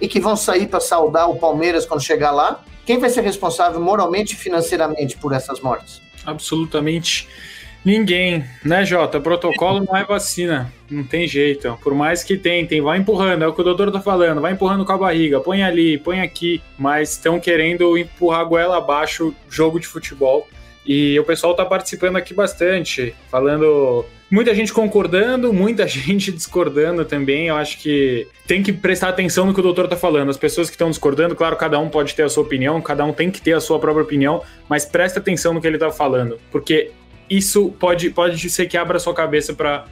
e 0.00 0.06
que 0.06 0.20
vão 0.20 0.36
sair 0.36 0.66
para 0.66 0.80
saudar 0.80 1.30
o 1.30 1.36
Palmeiras 1.36 1.86
quando 1.86 2.02
chegar 2.02 2.30
lá? 2.30 2.62
Quem 2.84 2.98
vai 2.98 3.10
ser 3.10 3.22
responsável 3.22 3.80
moralmente 3.80 4.34
e 4.34 4.36
financeiramente 4.36 5.16
por 5.16 5.32
essas 5.32 5.60
mortes? 5.60 6.00
Absolutamente 6.24 7.26
Ninguém, 7.86 8.44
né, 8.64 8.84
Jota? 8.84 9.20
Protocolo 9.20 9.84
não 9.86 9.96
é 9.96 10.02
vacina, 10.02 10.72
não 10.90 11.04
tem 11.04 11.28
jeito. 11.28 11.78
Por 11.84 11.94
mais 11.94 12.24
que 12.24 12.36
tentem, 12.36 12.80
vai 12.80 12.98
empurrando, 12.98 13.44
é 13.44 13.46
o 13.46 13.52
que 13.52 13.60
o 13.60 13.64
doutor 13.64 13.92
tá 13.92 14.00
falando, 14.00 14.40
vai 14.40 14.54
empurrando 14.54 14.84
com 14.84 14.90
a 14.90 14.98
barriga, 14.98 15.38
põe 15.38 15.62
ali, 15.62 15.96
põe 15.96 16.20
aqui, 16.20 16.60
mas 16.76 17.12
estão 17.12 17.38
querendo 17.38 17.96
empurrar 17.96 18.40
a 18.40 18.44
goela 18.44 18.78
abaixo 18.78 19.32
jogo 19.48 19.78
de 19.78 19.86
futebol. 19.86 20.48
E 20.84 21.16
o 21.20 21.22
pessoal 21.22 21.54
tá 21.54 21.64
participando 21.64 22.16
aqui 22.16 22.34
bastante, 22.34 23.14
falando. 23.30 24.04
Muita 24.28 24.52
gente 24.52 24.72
concordando, 24.72 25.52
muita 25.52 25.86
gente 25.88 26.32
discordando 26.32 27.04
também. 27.04 27.46
Eu 27.46 27.54
acho 27.54 27.78
que 27.78 28.26
tem 28.48 28.64
que 28.64 28.72
prestar 28.72 29.10
atenção 29.10 29.46
no 29.46 29.54
que 29.54 29.60
o 29.60 29.62
doutor 29.62 29.86
tá 29.86 29.96
falando. 29.96 30.28
As 30.28 30.36
pessoas 30.36 30.68
que 30.68 30.74
estão 30.74 30.90
discordando, 30.90 31.36
claro, 31.36 31.54
cada 31.54 31.78
um 31.78 31.88
pode 31.88 32.16
ter 32.16 32.24
a 32.24 32.28
sua 32.28 32.42
opinião, 32.42 32.82
cada 32.82 33.04
um 33.04 33.12
tem 33.12 33.30
que 33.30 33.40
ter 33.40 33.52
a 33.52 33.60
sua 33.60 33.78
própria 33.78 34.02
opinião, 34.02 34.42
mas 34.68 34.84
presta 34.84 35.20
atenção 35.20 35.54
no 35.54 35.60
que 35.60 35.68
ele 35.68 35.78
tá 35.78 35.92
falando. 35.92 36.40
Porque 36.50 36.90
isso 37.28 37.70
pode, 37.78 38.10
pode 38.10 38.48
ser 38.50 38.66
que 38.66 38.76
abra 38.76 38.98
sua 38.98 39.14
cabeça 39.14 39.52
para 39.52 39.86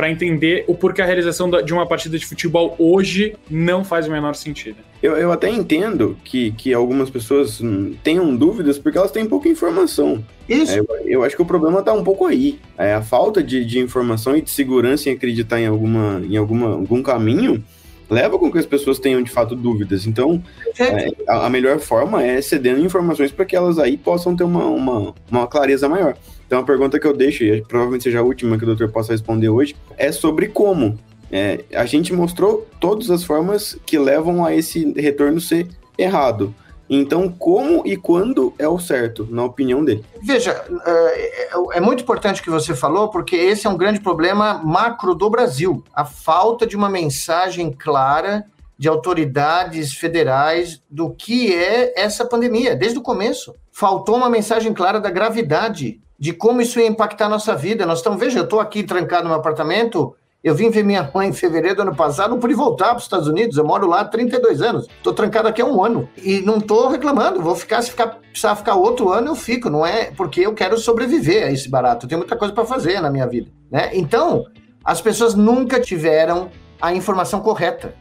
para 0.00 0.10
entender 0.10 0.64
o 0.66 0.74
porquê 0.74 1.02
a 1.02 1.04
realização 1.04 1.50
de 1.50 1.74
uma 1.74 1.86
partida 1.86 2.18
de 2.18 2.24
futebol 2.24 2.74
hoje 2.78 3.36
não 3.50 3.84
faz 3.84 4.08
o 4.08 4.10
menor 4.10 4.34
sentido. 4.34 4.78
Eu, 5.02 5.14
eu 5.16 5.30
até 5.30 5.50
entendo 5.50 6.16
que, 6.24 6.52
que 6.52 6.72
algumas 6.72 7.10
pessoas 7.10 7.60
tenham 8.02 8.34
dúvidas 8.34 8.78
porque 8.78 8.96
elas 8.96 9.10
têm 9.10 9.26
pouca 9.26 9.46
informação. 9.48 10.24
Isso. 10.48 10.72
É, 10.72 10.78
eu, 10.78 10.86
eu, 11.04 11.22
acho 11.22 11.36
que 11.36 11.42
o 11.42 11.44
problema 11.44 11.80
está 11.80 11.92
um 11.92 12.02
pouco 12.02 12.24
aí. 12.24 12.58
É 12.78 12.94
a 12.94 13.02
falta 13.02 13.42
de, 13.42 13.62
de 13.62 13.78
informação 13.78 14.34
e 14.34 14.40
de 14.40 14.50
segurança 14.50 15.10
em 15.10 15.12
acreditar 15.12 15.60
em, 15.60 15.66
alguma, 15.66 16.22
em 16.26 16.36
alguma, 16.38 16.68
algum 16.72 17.02
caminho 17.02 17.62
leva 18.08 18.38
com 18.38 18.50
que 18.50 18.58
as 18.58 18.66
pessoas 18.66 18.98
tenham 18.98 19.22
de 19.22 19.30
fato 19.30 19.54
dúvidas. 19.54 20.06
Então, 20.06 20.42
é, 20.78 21.10
a, 21.28 21.46
a, 21.46 21.50
melhor 21.50 21.78
forma 21.78 22.22
é 22.22 22.40
cedendo 22.42 22.84
informações 22.84 23.30
para 23.30 23.44
que 23.44 23.54
elas 23.54 23.78
aí 23.78 23.96
possam 23.98 24.34
ter 24.34 24.44
uma, 24.44 24.64
uma, 24.64 25.14
uma 25.30 25.46
clareza 25.46 25.88
maior. 25.88 26.16
Então 26.50 26.58
a 26.58 26.64
pergunta 26.64 26.98
que 26.98 27.06
eu 27.06 27.16
deixo, 27.16 27.44
e 27.44 27.62
provavelmente 27.62 28.02
seja 28.02 28.18
a 28.18 28.22
última 28.24 28.58
que 28.58 28.64
o 28.64 28.66
doutor 28.66 28.88
possa 28.88 29.12
responder 29.12 29.48
hoje, 29.48 29.76
é 29.96 30.10
sobre 30.10 30.48
como. 30.48 30.98
É, 31.30 31.60
a 31.72 31.86
gente 31.86 32.12
mostrou 32.12 32.66
todas 32.80 33.08
as 33.08 33.22
formas 33.22 33.78
que 33.86 33.96
levam 33.96 34.44
a 34.44 34.52
esse 34.52 34.92
retorno 34.94 35.40
ser 35.40 35.68
errado. 35.96 36.52
Então, 36.88 37.28
como 37.28 37.86
e 37.86 37.96
quando 37.96 38.52
é 38.58 38.66
o 38.66 38.80
certo, 38.80 39.28
na 39.30 39.44
opinião 39.44 39.84
dele? 39.84 40.04
Veja, 40.24 40.64
é, 40.84 41.44
é, 41.44 41.50
é 41.74 41.80
muito 41.80 42.02
importante 42.02 42.40
o 42.40 42.42
que 42.42 42.50
você 42.50 42.74
falou, 42.74 43.10
porque 43.10 43.36
esse 43.36 43.68
é 43.68 43.70
um 43.70 43.76
grande 43.76 44.00
problema 44.00 44.54
macro 44.54 45.14
do 45.14 45.30
Brasil. 45.30 45.84
A 45.94 46.04
falta 46.04 46.66
de 46.66 46.74
uma 46.74 46.90
mensagem 46.90 47.70
clara 47.70 48.44
de 48.80 48.88
autoridades 48.88 49.92
federais 49.92 50.82
do 50.90 51.10
que 51.10 51.54
é 51.54 51.92
essa 51.94 52.24
pandemia, 52.24 52.74
desde 52.74 52.98
o 52.98 53.02
começo. 53.02 53.54
Faltou 53.70 54.16
uma 54.16 54.30
mensagem 54.30 54.72
clara 54.72 54.98
da 54.98 55.10
gravidade 55.10 56.00
de 56.18 56.32
como 56.32 56.62
isso 56.62 56.80
ia 56.80 56.86
impactar 56.86 57.26
a 57.26 57.28
nossa 57.28 57.54
vida. 57.54 57.84
Nós 57.84 57.98
estamos, 57.98 58.18
veja, 58.18 58.38
eu 58.38 58.44
estou 58.44 58.58
aqui 58.58 58.82
trancado 58.82 59.24
no 59.24 59.28
meu 59.28 59.38
apartamento, 59.38 60.16
eu 60.42 60.54
vim 60.54 60.70
ver 60.70 60.82
minha 60.82 61.10
mãe 61.14 61.28
em 61.28 61.32
fevereiro 61.34 61.76
do 61.76 61.82
ano 61.82 61.94
passado, 61.94 62.30
não 62.30 62.38
pude 62.38 62.54
voltar 62.54 62.88
para 62.88 62.96
os 62.96 63.02
Estados 63.02 63.28
Unidos, 63.28 63.58
eu 63.58 63.66
moro 63.66 63.86
lá 63.86 64.00
há 64.00 64.04
32 64.06 64.62
anos, 64.62 64.86
estou 64.88 65.12
trancado 65.12 65.46
aqui 65.46 65.60
há 65.60 65.66
um 65.66 65.84
ano 65.84 66.08
e 66.16 66.40
não 66.40 66.56
estou 66.56 66.88
reclamando, 66.88 67.42
vou 67.42 67.54
ficar, 67.54 67.82
se 67.82 67.90
ficar, 67.90 68.18
precisar 68.30 68.56
ficar 68.56 68.76
outro 68.76 69.12
ano 69.12 69.28
eu 69.28 69.34
fico, 69.34 69.68
não 69.68 69.84
é 69.84 70.10
porque 70.10 70.40
eu 70.40 70.54
quero 70.54 70.78
sobreviver 70.78 71.46
a 71.46 71.52
esse 71.52 71.68
barato, 71.68 72.06
eu 72.06 72.08
tenho 72.08 72.20
muita 72.20 72.34
coisa 72.34 72.54
para 72.54 72.64
fazer 72.64 72.98
na 73.02 73.10
minha 73.10 73.26
vida, 73.26 73.50
né? 73.70 73.90
Então, 73.92 74.46
as 74.82 75.02
pessoas 75.02 75.34
nunca 75.34 75.78
tiveram 75.78 76.50
a 76.80 76.94
informação 76.94 77.40
correta. 77.40 77.94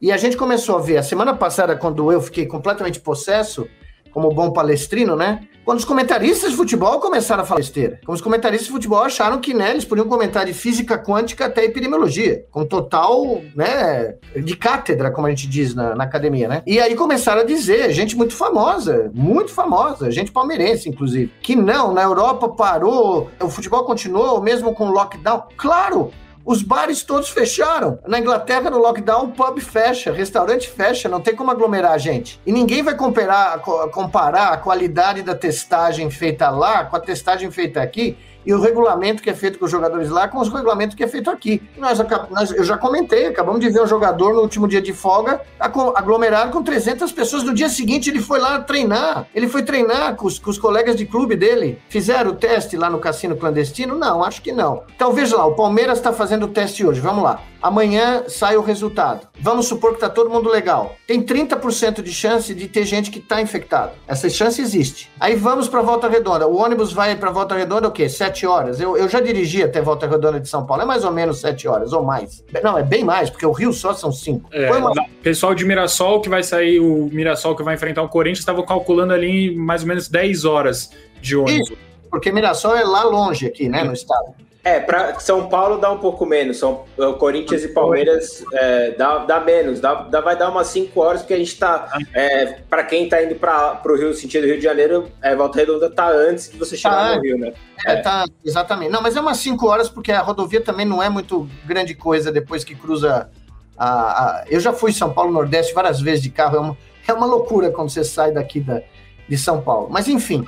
E 0.00 0.12
a 0.12 0.16
gente 0.16 0.36
começou 0.36 0.76
a 0.76 0.80
ver, 0.80 0.98
a 0.98 1.02
semana 1.02 1.34
passada, 1.34 1.74
quando 1.74 2.12
eu 2.12 2.20
fiquei 2.20 2.44
completamente 2.44 3.00
possesso, 3.00 3.66
como 4.12 4.30
bom 4.30 4.50
palestrino, 4.50 5.14
né? 5.14 5.40
Quando 5.64 5.78
os 5.78 5.84
comentaristas 5.84 6.50
de 6.50 6.56
futebol 6.56 7.00
começaram 7.00 7.42
a 7.42 7.46
falar 7.46 7.58
besteira. 7.58 8.00
Como 8.04 8.14
os 8.14 8.22
comentaristas 8.22 8.68
de 8.68 8.72
futebol 8.72 9.02
acharam 9.02 9.40
que 9.40 9.52
né, 9.52 9.72
eles 9.72 9.84
podiam 9.84 10.06
comentar 10.06 10.46
de 10.46 10.54
física 10.54 10.96
quântica 10.96 11.46
até 11.46 11.64
epidemiologia, 11.64 12.46
com 12.50 12.64
total, 12.64 13.42
né, 13.54 14.14
de 14.34 14.56
cátedra, 14.56 15.10
como 15.10 15.26
a 15.26 15.30
gente 15.30 15.48
diz 15.48 15.74
na, 15.74 15.94
na 15.94 16.04
academia, 16.04 16.46
né? 16.46 16.62
E 16.66 16.78
aí 16.78 16.94
começaram 16.94 17.40
a 17.40 17.44
dizer, 17.44 17.92
gente 17.92 18.16
muito 18.16 18.34
famosa, 18.34 19.10
muito 19.12 19.52
famosa, 19.52 20.10
gente 20.10 20.30
palmeirense, 20.30 20.88
inclusive, 20.88 21.32
que 21.42 21.56
não, 21.56 21.92
na 21.92 22.02
Europa 22.02 22.48
parou, 22.48 23.30
o 23.38 23.50
futebol 23.50 23.84
continuou, 23.84 24.40
mesmo 24.40 24.72
com 24.72 24.88
lockdown. 24.90 25.42
Claro, 25.56 26.12
os 26.46 26.62
bares 26.62 27.02
todos 27.02 27.28
fecharam. 27.28 27.98
Na 28.06 28.20
Inglaterra, 28.20 28.70
no 28.70 28.78
lockdown, 28.78 29.24
o 29.24 29.32
pub 29.32 29.58
fecha, 29.58 30.12
restaurante 30.12 30.70
fecha, 30.70 31.08
não 31.08 31.20
tem 31.20 31.34
como 31.34 31.50
aglomerar 31.50 31.98
gente. 31.98 32.40
E 32.46 32.52
ninguém 32.52 32.84
vai 32.84 32.94
comparar, 32.94 33.58
comparar 33.58 34.52
a 34.52 34.56
qualidade 34.56 35.22
da 35.22 35.34
testagem 35.34 36.08
feita 36.08 36.48
lá 36.48 36.84
com 36.84 36.94
a 36.94 37.00
testagem 37.00 37.50
feita 37.50 37.82
aqui 37.82 38.16
e 38.46 38.54
o 38.54 38.60
regulamento 38.60 39.22
que 39.22 39.28
é 39.28 39.34
feito 39.34 39.58
com 39.58 39.64
os 39.64 39.70
jogadores 39.70 40.08
lá 40.08 40.28
com 40.28 40.38
os 40.38 40.48
regulamentos 40.48 40.94
que 40.94 41.02
é 41.02 41.08
feito 41.08 41.28
aqui. 41.28 41.60
Nós, 41.76 41.98
nós, 42.30 42.52
eu 42.52 42.64
já 42.64 42.78
comentei, 42.78 43.26
acabamos 43.26 43.60
de 43.60 43.68
ver 43.68 43.82
um 43.82 43.86
jogador 43.86 44.32
no 44.32 44.40
último 44.40 44.68
dia 44.68 44.80
de 44.80 44.92
folga 44.92 45.40
aglomerado 45.58 46.52
com 46.52 46.62
300 46.62 47.10
pessoas. 47.10 47.42
No 47.42 47.52
dia 47.52 47.68
seguinte 47.68 48.08
ele 48.08 48.20
foi 48.20 48.38
lá 48.38 48.60
treinar. 48.60 49.26
Ele 49.34 49.48
foi 49.48 49.62
treinar 49.62 50.14
com 50.14 50.26
os, 50.26 50.38
com 50.38 50.50
os 50.50 50.58
colegas 50.58 50.94
de 50.94 51.04
clube 51.04 51.34
dele. 51.34 51.78
Fizeram 51.88 52.30
o 52.30 52.34
teste 52.34 52.76
lá 52.76 52.88
no 52.88 52.98
cassino 52.98 53.36
clandestino? 53.36 53.98
Não, 53.98 54.22
acho 54.22 54.40
que 54.40 54.52
não. 54.52 54.84
Então 54.94 55.12
veja 55.12 55.36
lá, 55.36 55.46
o 55.46 55.54
Palmeiras 55.54 55.98
está 55.98 56.12
fazendo 56.12 56.44
o 56.44 56.48
teste 56.48 56.86
hoje. 56.86 57.00
Vamos 57.00 57.24
lá. 57.24 57.40
Amanhã 57.62 58.24
sai 58.28 58.56
o 58.56 58.62
resultado. 58.62 59.26
Vamos 59.40 59.66
supor 59.66 59.90
que 59.90 59.96
está 59.96 60.08
todo 60.08 60.30
mundo 60.30 60.48
legal. 60.48 60.96
Tem 61.06 61.22
30% 61.22 62.02
de 62.02 62.12
chance 62.12 62.54
de 62.54 62.68
ter 62.68 62.84
gente 62.84 63.10
que 63.10 63.18
está 63.18 63.40
infectado. 63.40 63.92
Essa 64.06 64.28
chance 64.28 64.60
existe. 64.60 65.10
Aí 65.18 65.34
vamos 65.34 65.68
para 65.68 65.82
Volta 65.82 66.08
Redonda. 66.08 66.46
O 66.46 66.56
ônibus 66.56 66.92
vai 66.92 67.16
para 67.16 67.30
Volta 67.30 67.54
Redonda 67.54 67.88
o 67.88 67.92
quê? 67.92 68.08
Sete 68.08 68.46
horas. 68.46 68.80
Eu, 68.80 68.96
eu 68.96 69.08
já 69.08 69.20
dirigi 69.20 69.62
até 69.62 69.80
Volta 69.80 70.06
Redonda 70.06 70.40
de 70.40 70.48
São 70.48 70.64
Paulo. 70.66 70.82
É 70.82 70.86
mais 70.86 71.04
ou 71.04 71.10
menos 71.10 71.40
sete 71.40 71.66
horas 71.66 71.92
ou 71.92 72.02
mais. 72.02 72.44
Não, 72.62 72.78
é 72.78 72.82
bem 72.82 73.04
mais, 73.04 73.30
porque 73.30 73.46
o 73.46 73.52
Rio 73.52 73.72
só 73.72 73.94
são 73.94 74.12
cinco. 74.12 74.48
É, 74.52 74.70
uma... 74.70 74.92
Pessoal 75.22 75.54
de 75.54 75.64
Mirassol 75.64 76.20
que 76.20 76.28
vai 76.28 76.42
sair, 76.42 76.80
o 76.80 77.08
Mirassol 77.12 77.56
que 77.56 77.62
vai 77.62 77.74
enfrentar 77.74 78.02
o 78.02 78.08
Corinthians, 78.08 78.40
estava 78.40 78.62
calculando 78.62 79.12
ali 79.12 79.54
mais 79.56 79.82
ou 79.82 79.88
menos 79.88 80.08
10 80.08 80.44
horas 80.44 80.90
de 81.20 81.36
ônibus. 81.36 81.70
Isso, 81.70 81.78
porque 82.10 82.30
Mirassol 82.30 82.76
é 82.76 82.84
lá 82.84 83.04
longe 83.04 83.46
aqui, 83.46 83.68
né, 83.68 83.82
no 83.82 83.92
estado. 83.92 84.45
É, 84.66 84.80
para 84.80 85.16
São 85.20 85.48
Paulo 85.48 85.78
dá 85.78 85.92
um 85.92 85.98
pouco 85.98 86.26
menos. 86.26 86.58
São 86.58 86.84
Corinthians 87.20 87.62
e 87.62 87.68
Palmeiras 87.68 88.44
é, 88.52 88.90
dá, 88.90 89.18
dá 89.18 89.38
menos, 89.38 89.78
dá, 89.78 89.94
dá, 89.94 90.20
vai 90.20 90.36
dar 90.36 90.50
umas 90.50 90.66
5 90.66 91.00
horas, 91.00 91.20
porque 91.20 91.34
a 91.34 91.38
gente 91.38 91.52
está. 91.52 91.96
É, 92.12 92.46
para 92.68 92.82
quem 92.82 93.04
está 93.04 93.22
indo 93.22 93.36
para 93.36 93.80
o 93.84 93.96
Rio, 93.96 94.12
sentido 94.12 94.44
Rio 94.44 94.56
de 94.56 94.64
Janeiro, 94.64 95.08
é, 95.22 95.36
Volta 95.36 95.58
Redonda 95.58 95.88
tá 95.88 96.08
antes 96.08 96.50
de 96.50 96.58
você 96.58 96.76
chegar 96.76 96.96
tá, 96.96 97.14
no 97.14 97.22
Rio, 97.22 97.38
né? 97.38 97.52
É, 97.86 97.92
é, 97.92 97.96
tá, 98.00 98.24
exatamente. 98.44 98.90
Não, 98.90 99.00
mas 99.00 99.14
é 99.14 99.20
umas 99.20 99.36
5 99.38 99.64
horas, 99.68 99.88
porque 99.88 100.10
a 100.10 100.20
rodovia 100.20 100.60
também 100.60 100.84
não 100.84 101.00
é 101.00 101.08
muito 101.08 101.48
grande 101.64 101.94
coisa 101.94 102.32
depois 102.32 102.64
que 102.64 102.74
cruza. 102.74 103.30
A, 103.78 103.88
a... 103.88 104.44
Eu 104.50 104.58
já 104.58 104.72
fui 104.72 104.90
em 104.90 104.94
São 104.94 105.12
Paulo 105.12 105.30
Nordeste 105.30 105.72
várias 105.72 106.00
vezes 106.00 106.24
de 106.24 106.30
carro, 106.30 106.56
é 106.56 106.60
uma, 106.60 106.78
é 107.06 107.12
uma 107.12 107.26
loucura 107.26 107.70
quando 107.70 107.90
você 107.90 108.02
sai 108.02 108.32
daqui 108.32 108.58
da, 108.58 108.82
de 109.28 109.38
São 109.38 109.62
Paulo. 109.62 109.86
Mas 109.88 110.08
enfim, 110.08 110.44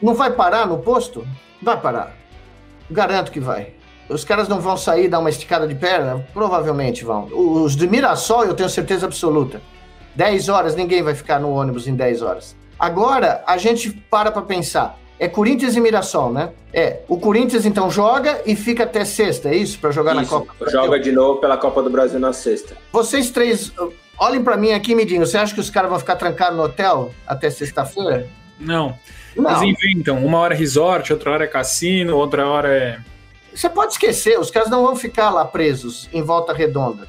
não 0.00 0.14
vai 0.14 0.30
parar 0.30 0.64
no 0.64 0.78
posto? 0.78 1.26
Vai 1.60 1.80
parar 1.80 2.17
Garanto 2.90 3.30
que 3.30 3.40
vai. 3.40 3.72
Os 4.08 4.24
caras 4.24 4.48
não 4.48 4.60
vão 4.60 4.76
sair 4.76 5.04
e 5.04 5.08
dar 5.08 5.18
uma 5.18 5.28
esticada 5.28 5.66
de 5.66 5.74
perna? 5.74 6.26
Provavelmente 6.32 7.04
vão. 7.04 7.28
Os 7.32 7.76
de 7.76 7.86
Mirassol, 7.86 8.44
eu 8.44 8.54
tenho 8.54 8.68
certeza 8.68 9.04
absoluta. 9.06 9.60
10 10.14 10.48
horas, 10.48 10.74
ninguém 10.74 11.02
vai 11.02 11.14
ficar 11.14 11.38
no 11.38 11.50
ônibus 11.50 11.86
em 11.86 11.94
10 11.94 12.22
horas. 12.22 12.56
Agora, 12.78 13.42
a 13.46 13.58
gente 13.58 13.90
para 13.90 14.30
para 14.30 14.42
pensar. 14.42 14.98
É 15.20 15.28
Corinthians 15.28 15.74
e 15.74 15.80
Mirassol, 15.80 16.32
né? 16.32 16.50
É. 16.72 17.00
O 17.08 17.18
Corinthians 17.18 17.66
então 17.66 17.90
joga 17.90 18.40
e 18.46 18.54
fica 18.54 18.84
até 18.84 19.04
sexta, 19.04 19.48
é 19.48 19.56
isso? 19.56 19.78
Para 19.78 19.90
jogar 19.90 20.12
isso, 20.12 20.32
na 20.32 20.40
Copa 20.40 20.70
Joga 20.70 21.00
de 21.00 21.10
novo 21.10 21.40
pela 21.40 21.56
Copa 21.56 21.82
do 21.82 21.90
Brasil 21.90 22.20
na 22.20 22.32
sexta. 22.32 22.76
Vocês 22.92 23.30
três, 23.30 23.72
olhem 24.16 24.42
para 24.42 24.56
mim 24.56 24.72
aqui, 24.72 24.94
Midinho. 24.94 25.26
Você 25.26 25.36
acha 25.36 25.52
que 25.52 25.60
os 25.60 25.70
caras 25.70 25.90
vão 25.90 25.98
ficar 25.98 26.16
trancados 26.16 26.56
no 26.56 26.62
hotel 26.62 27.10
até 27.26 27.50
sexta-feira? 27.50 28.28
Não. 28.58 28.98
Não. 29.36 29.62
Eles 29.62 29.78
inventam. 29.78 30.24
Uma 30.24 30.38
hora 30.38 30.54
é 30.54 30.56
resort, 30.56 31.12
outra 31.12 31.30
hora 31.30 31.44
é 31.44 31.46
cassino, 31.46 32.16
outra 32.16 32.46
hora 32.46 32.68
é. 32.68 32.98
Você 33.54 33.68
pode 33.68 33.92
esquecer, 33.92 34.38
os 34.38 34.50
caras 34.50 34.70
não 34.70 34.84
vão 34.84 34.94
ficar 34.94 35.30
lá 35.30 35.44
presos 35.44 36.08
em 36.12 36.22
volta 36.22 36.52
redonda. 36.52 37.08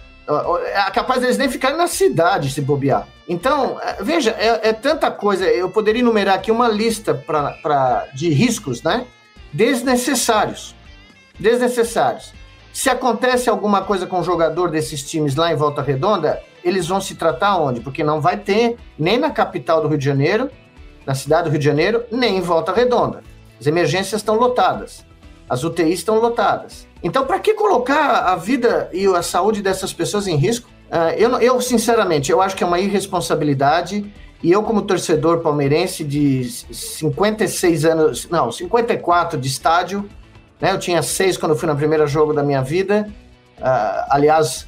É 0.73 0.91
capaz 0.91 1.21
deles 1.21 1.37
nem 1.37 1.49
ficarem 1.49 1.77
na 1.77 1.87
cidade 1.87 2.51
se 2.51 2.61
bobear. 2.61 3.07
Então, 3.27 3.79
é, 3.81 4.03
veja, 4.03 4.31
é, 4.31 4.69
é 4.69 4.73
tanta 4.73 5.09
coisa. 5.09 5.45
Eu 5.45 5.69
poderia 5.69 6.01
enumerar 6.01 6.35
aqui 6.35 6.51
uma 6.51 6.67
lista 6.67 7.13
pra, 7.13 7.51
pra, 7.63 8.07
de 8.13 8.29
riscos, 8.29 8.83
né? 8.83 9.07
Desnecessários. 9.51 10.75
Desnecessários. 11.39 12.33
Se 12.71 12.89
acontece 12.89 13.49
alguma 13.49 13.81
coisa 13.81 14.05
com 14.05 14.19
o 14.19 14.23
jogador 14.23 14.69
desses 14.69 15.03
times 15.03 15.35
lá 15.35 15.51
em 15.51 15.55
Volta 15.55 15.81
Redonda, 15.81 16.41
eles 16.63 16.87
vão 16.87 17.01
se 17.01 17.15
tratar 17.15 17.57
onde? 17.57 17.81
Porque 17.81 18.03
não 18.03 18.21
vai 18.21 18.37
ter 18.37 18.77
nem 18.97 19.17
na 19.17 19.31
capital 19.31 19.81
do 19.81 19.87
Rio 19.87 19.97
de 19.97 20.05
Janeiro, 20.05 20.49
na 21.09 21.15
cidade 21.15 21.45
do 21.45 21.49
Rio 21.49 21.57
de 21.57 21.65
Janeiro, 21.65 22.03
nem 22.11 22.37
em 22.37 22.41
Volta 22.41 22.71
Redonda. 22.71 23.23
As 23.59 23.65
emergências 23.65 24.21
estão 24.21 24.35
lotadas, 24.35 25.03
as 25.49 25.63
UTIs 25.63 25.97
estão 25.97 26.19
lotadas. 26.19 26.87
Então, 27.01 27.25
para 27.25 27.39
que 27.39 27.55
colocar 27.55 28.31
a 28.31 28.35
vida 28.35 28.87
e 28.93 29.07
a 29.07 29.23
saúde 29.23 29.63
dessas 29.63 29.91
pessoas 29.91 30.27
em 30.27 30.35
risco? 30.35 30.69
Uh, 30.91 31.17
eu, 31.17 31.31
eu, 31.39 31.59
sinceramente, 31.61 32.31
eu 32.31 32.39
acho 32.39 32.55
que 32.55 32.63
é 32.63 32.67
uma 32.67 32.79
irresponsabilidade. 32.79 34.05
E 34.43 34.51
eu, 34.51 34.61
como 34.61 34.83
torcedor 34.83 35.39
palmeirense 35.39 36.03
de 36.03 36.47
56 36.47 37.85
anos, 37.85 38.29
não, 38.29 38.51
54 38.51 39.39
de 39.39 39.47
estádio, 39.47 40.07
né? 40.61 40.73
Eu 40.73 40.77
tinha 40.77 41.01
seis 41.01 41.37
quando 41.37 41.55
fui 41.55 41.67
no 41.67 41.75
primeiro 41.75 42.05
jogo 42.05 42.33
da 42.33 42.43
minha 42.43 42.61
vida. 42.61 43.09
Uh, 43.57 44.05
aliás, 44.11 44.67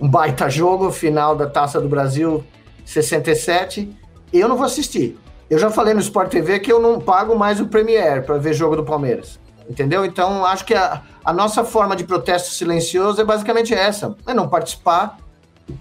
um 0.00 0.08
baita 0.08 0.48
jogo, 0.48 0.90
final 0.90 1.36
da 1.36 1.46
Taça 1.46 1.78
do 1.78 1.90
Brasil 1.90 2.42
67. 2.86 3.94
Eu 4.32 4.48
não 4.48 4.56
vou 4.56 4.64
assistir. 4.64 5.18
Eu 5.54 5.60
já 5.60 5.70
falei 5.70 5.94
no 5.94 6.00
Sport 6.00 6.32
TV 6.32 6.58
que 6.58 6.72
eu 6.72 6.80
não 6.80 7.00
pago 7.00 7.38
mais 7.38 7.60
o 7.60 7.68
Premier 7.68 8.24
para 8.24 8.38
ver 8.38 8.54
jogo 8.54 8.74
do 8.74 8.82
Palmeiras. 8.82 9.38
Entendeu? 9.70 10.04
Então, 10.04 10.44
acho 10.44 10.64
que 10.64 10.74
a, 10.74 11.00
a 11.24 11.32
nossa 11.32 11.62
forma 11.62 11.94
de 11.94 12.02
protesto 12.02 12.50
silencioso 12.50 13.20
é 13.20 13.24
basicamente 13.24 13.72
essa: 13.72 14.16
é 14.26 14.34
não 14.34 14.48
participar 14.48 15.16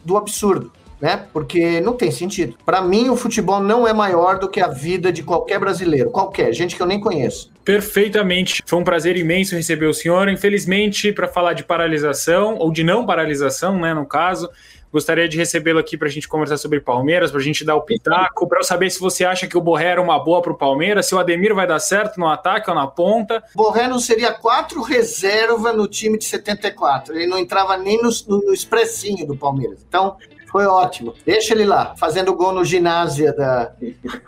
do 0.05 0.15
absurdo. 0.15 0.71
Né? 1.01 1.25
Porque 1.33 1.81
não 1.81 1.93
tem 1.93 2.12
sentido. 2.12 2.55
Para 2.63 2.83
mim, 2.83 3.09
o 3.09 3.15
futebol 3.15 3.63
não 3.63 3.88
é 3.88 3.93
maior 3.93 4.38
do 4.38 4.47
que 4.47 4.62
a 4.62 4.67
vida 4.67 5.12
de 5.12 5.23
qualquer 5.23 5.59
brasileiro, 5.59 6.12
qualquer, 6.12 6.53
gente 6.53 6.75
que 6.75 6.81
eu 6.81 6.86
nem 6.86 6.99
conheço. 6.99 7.51
Perfeitamente. 7.65 8.62
Foi 8.67 8.77
um 8.77 8.83
prazer 8.83 9.17
imenso 9.17 9.55
receber 9.55 9.88
o 9.88 9.93
senhor. 9.93 10.29
Infelizmente, 10.29 11.12
para 11.12 11.27
falar 11.27 11.53
de 11.53 11.63
paralisação, 11.63 12.57
ou 12.59 12.71
de 12.71 12.83
não 12.83 13.07
paralisação, 13.07 13.79
né, 13.79 13.91
no 13.91 14.05
caso, 14.05 14.51
Gostaria 14.93 15.27
de 15.27 15.36
recebê-lo 15.36 15.79
aqui 15.79 15.97
para 15.97 16.08
a 16.08 16.12
gente 16.12 16.27
conversar 16.27 16.58
sobre 16.58 16.79
Palmeiras, 16.79 17.32
para 17.32 17.39
a 17.39 17.43
gente 17.43 17.65
dar 17.65 17.75
o 17.75 17.82
pitaco, 17.82 18.47
para 18.47 18.60
eu 18.60 18.63
saber 18.63 18.91
se 18.91 18.99
você 18.99 19.25
acha 19.25 19.47
que 19.47 19.58
o 19.58 19.62
Borré 19.62 19.88
era 19.88 20.01
uma 20.01 20.23
boa 20.23 20.39
para 20.39 20.51
o 20.51 20.56
Palmeiras, 20.56 21.08
se 21.08 21.15
o 21.15 21.19
Ademir 21.19 21.56
vai 21.56 21.65
dar 21.65 21.79
certo 21.79 22.19
no 22.19 22.27
ataque 22.27 22.69
ou 22.69 22.75
na 22.75 22.86
ponta. 22.86 23.43
Borré 23.56 23.88
não 23.88 23.97
seria 23.97 24.32
quatro 24.32 24.84
reserva 24.84 25.73
no 25.73 25.88
time 25.88 26.15
de 26.15 26.25
74. 26.25 27.15
Ele 27.15 27.25
não 27.25 27.39
entrava 27.39 27.75
nem 27.75 27.99
no, 27.99 28.12
no, 28.27 28.45
no 28.45 28.53
expressinho 28.53 29.25
do 29.25 29.36
Palmeiras. 29.36 29.84
Então, 29.88 30.15
foi 30.53 30.67
ótimo. 30.67 31.15
Deixa 31.25 31.55
ele 31.55 31.65
lá, 31.65 31.95
fazendo 31.95 32.31
gol 32.35 32.53
no 32.53 32.63
ginásio 32.63 33.35
da, 33.35 33.71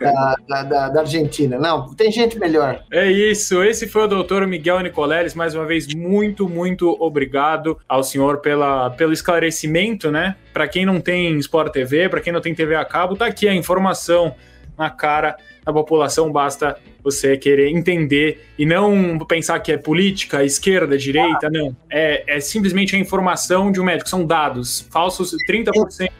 da, 0.00 0.62
da, 0.64 0.88
da, 0.88 1.00
Argentina. 1.00 1.56
Não, 1.56 1.94
tem 1.94 2.10
gente 2.10 2.36
melhor. 2.36 2.82
É 2.90 3.08
isso. 3.08 3.62
Esse 3.62 3.86
foi 3.86 4.02
o 4.02 4.08
doutor 4.08 4.44
Miguel 4.44 4.80
Nicoleles. 4.80 5.34
Mais 5.36 5.54
uma 5.54 5.64
vez, 5.64 5.86
muito, 5.94 6.48
muito 6.48 6.96
obrigado 7.00 7.78
ao 7.88 8.02
senhor 8.02 8.38
pela, 8.38 8.90
pelo 8.90 9.12
esclarecimento, 9.12 10.10
né? 10.10 10.34
Para 10.52 10.66
quem 10.66 10.84
não 10.84 11.00
tem 11.00 11.38
Sport 11.38 11.72
TV, 11.72 12.08
para 12.08 12.20
quem 12.20 12.32
não 12.32 12.40
tem 12.40 12.52
TV 12.52 12.74
a 12.74 12.84
cabo, 12.84 13.14
tá 13.14 13.26
aqui 13.26 13.46
a 13.46 13.54
informação 13.54 14.34
na 14.76 14.90
cara 14.90 15.36
da 15.66 15.72
população, 15.72 16.30
basta 16.30 16.78
você 17.02 17.36
querer 17.36 17.70
entender 17.70 18.46
e 18.56 18.64
não 18.64 19.18
pensar 19.18 19.58
que 19.58 19.72
é 19.72 19.76
política, 19.76 20.44
esquerda, 20.44 20.96
direita, 20.96 21.50
não. 21.50 21.76
É, 21.90 22.36
é 22.36 22.40
simplesmente 22.40 22.94
a 22.94 22.98
informação 22.98 23.72
de 23.72 23.80
um 23.80 23.84
médico, 23.84 24.08
são 24.08 24.24
dados. 24.24 24.86
Falsos, 24.92 25.32
30% 25.48 26.10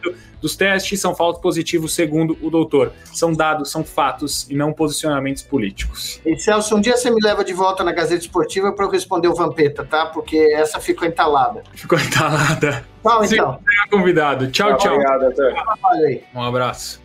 dos 0.41 0.57
testes 0.57 1.01
são 1.01 1.15
falsos 1.15 1.41
positivos, 1.41 1.95
segundo 1.95 2.37
o 2.43 2.51
doutor. 2.51 2.93
São 3.05 3.33
dados, 3.33 3.71
são 3.71 3.85
fatos 3.85 4.51
e 4.51 4.57
não 4.57 4.73
posicionamentos 4.73 5.45
políticos. 5.45 6.21
E 6.27 6.37
Celso, 6.39 6.77
um 6.77 6.81
dia 6.81 6.97
você 6.97 7.09
me 7.09 7.21
leva 7.23 7.45
de 7.45 7.53
volta 7.53 7.85
na 7.85 7.93
Gazeta 7.93 8.23
Esportiva 8.23 8.73
para 8.73 8.85
eu 8.85 8.91
responder 8.91 9.29
o 9.29 9.35
Vampeta, 9.35 9.85
tá? 9.85 10.07
Porque 10.07 10.37
essa 10.37 10.81
ficou 10.81 11.07
entalada. 11.07 11.63
Ficou 11.73 11.99
entalada. 11.99 12.85
Tchau, 13.03 13.25
então. 13.25 13.61
Você 13.65 13.83
é 13.87 13.91
convidado. 13.91 14.51
Tchau, 14.51 14.77
tchau. 14.77 14.95
Obrigado, 14.95 15.21
doutor. 15.21 15.55
Um 16.35 16.43
abraço. 16.43 17.01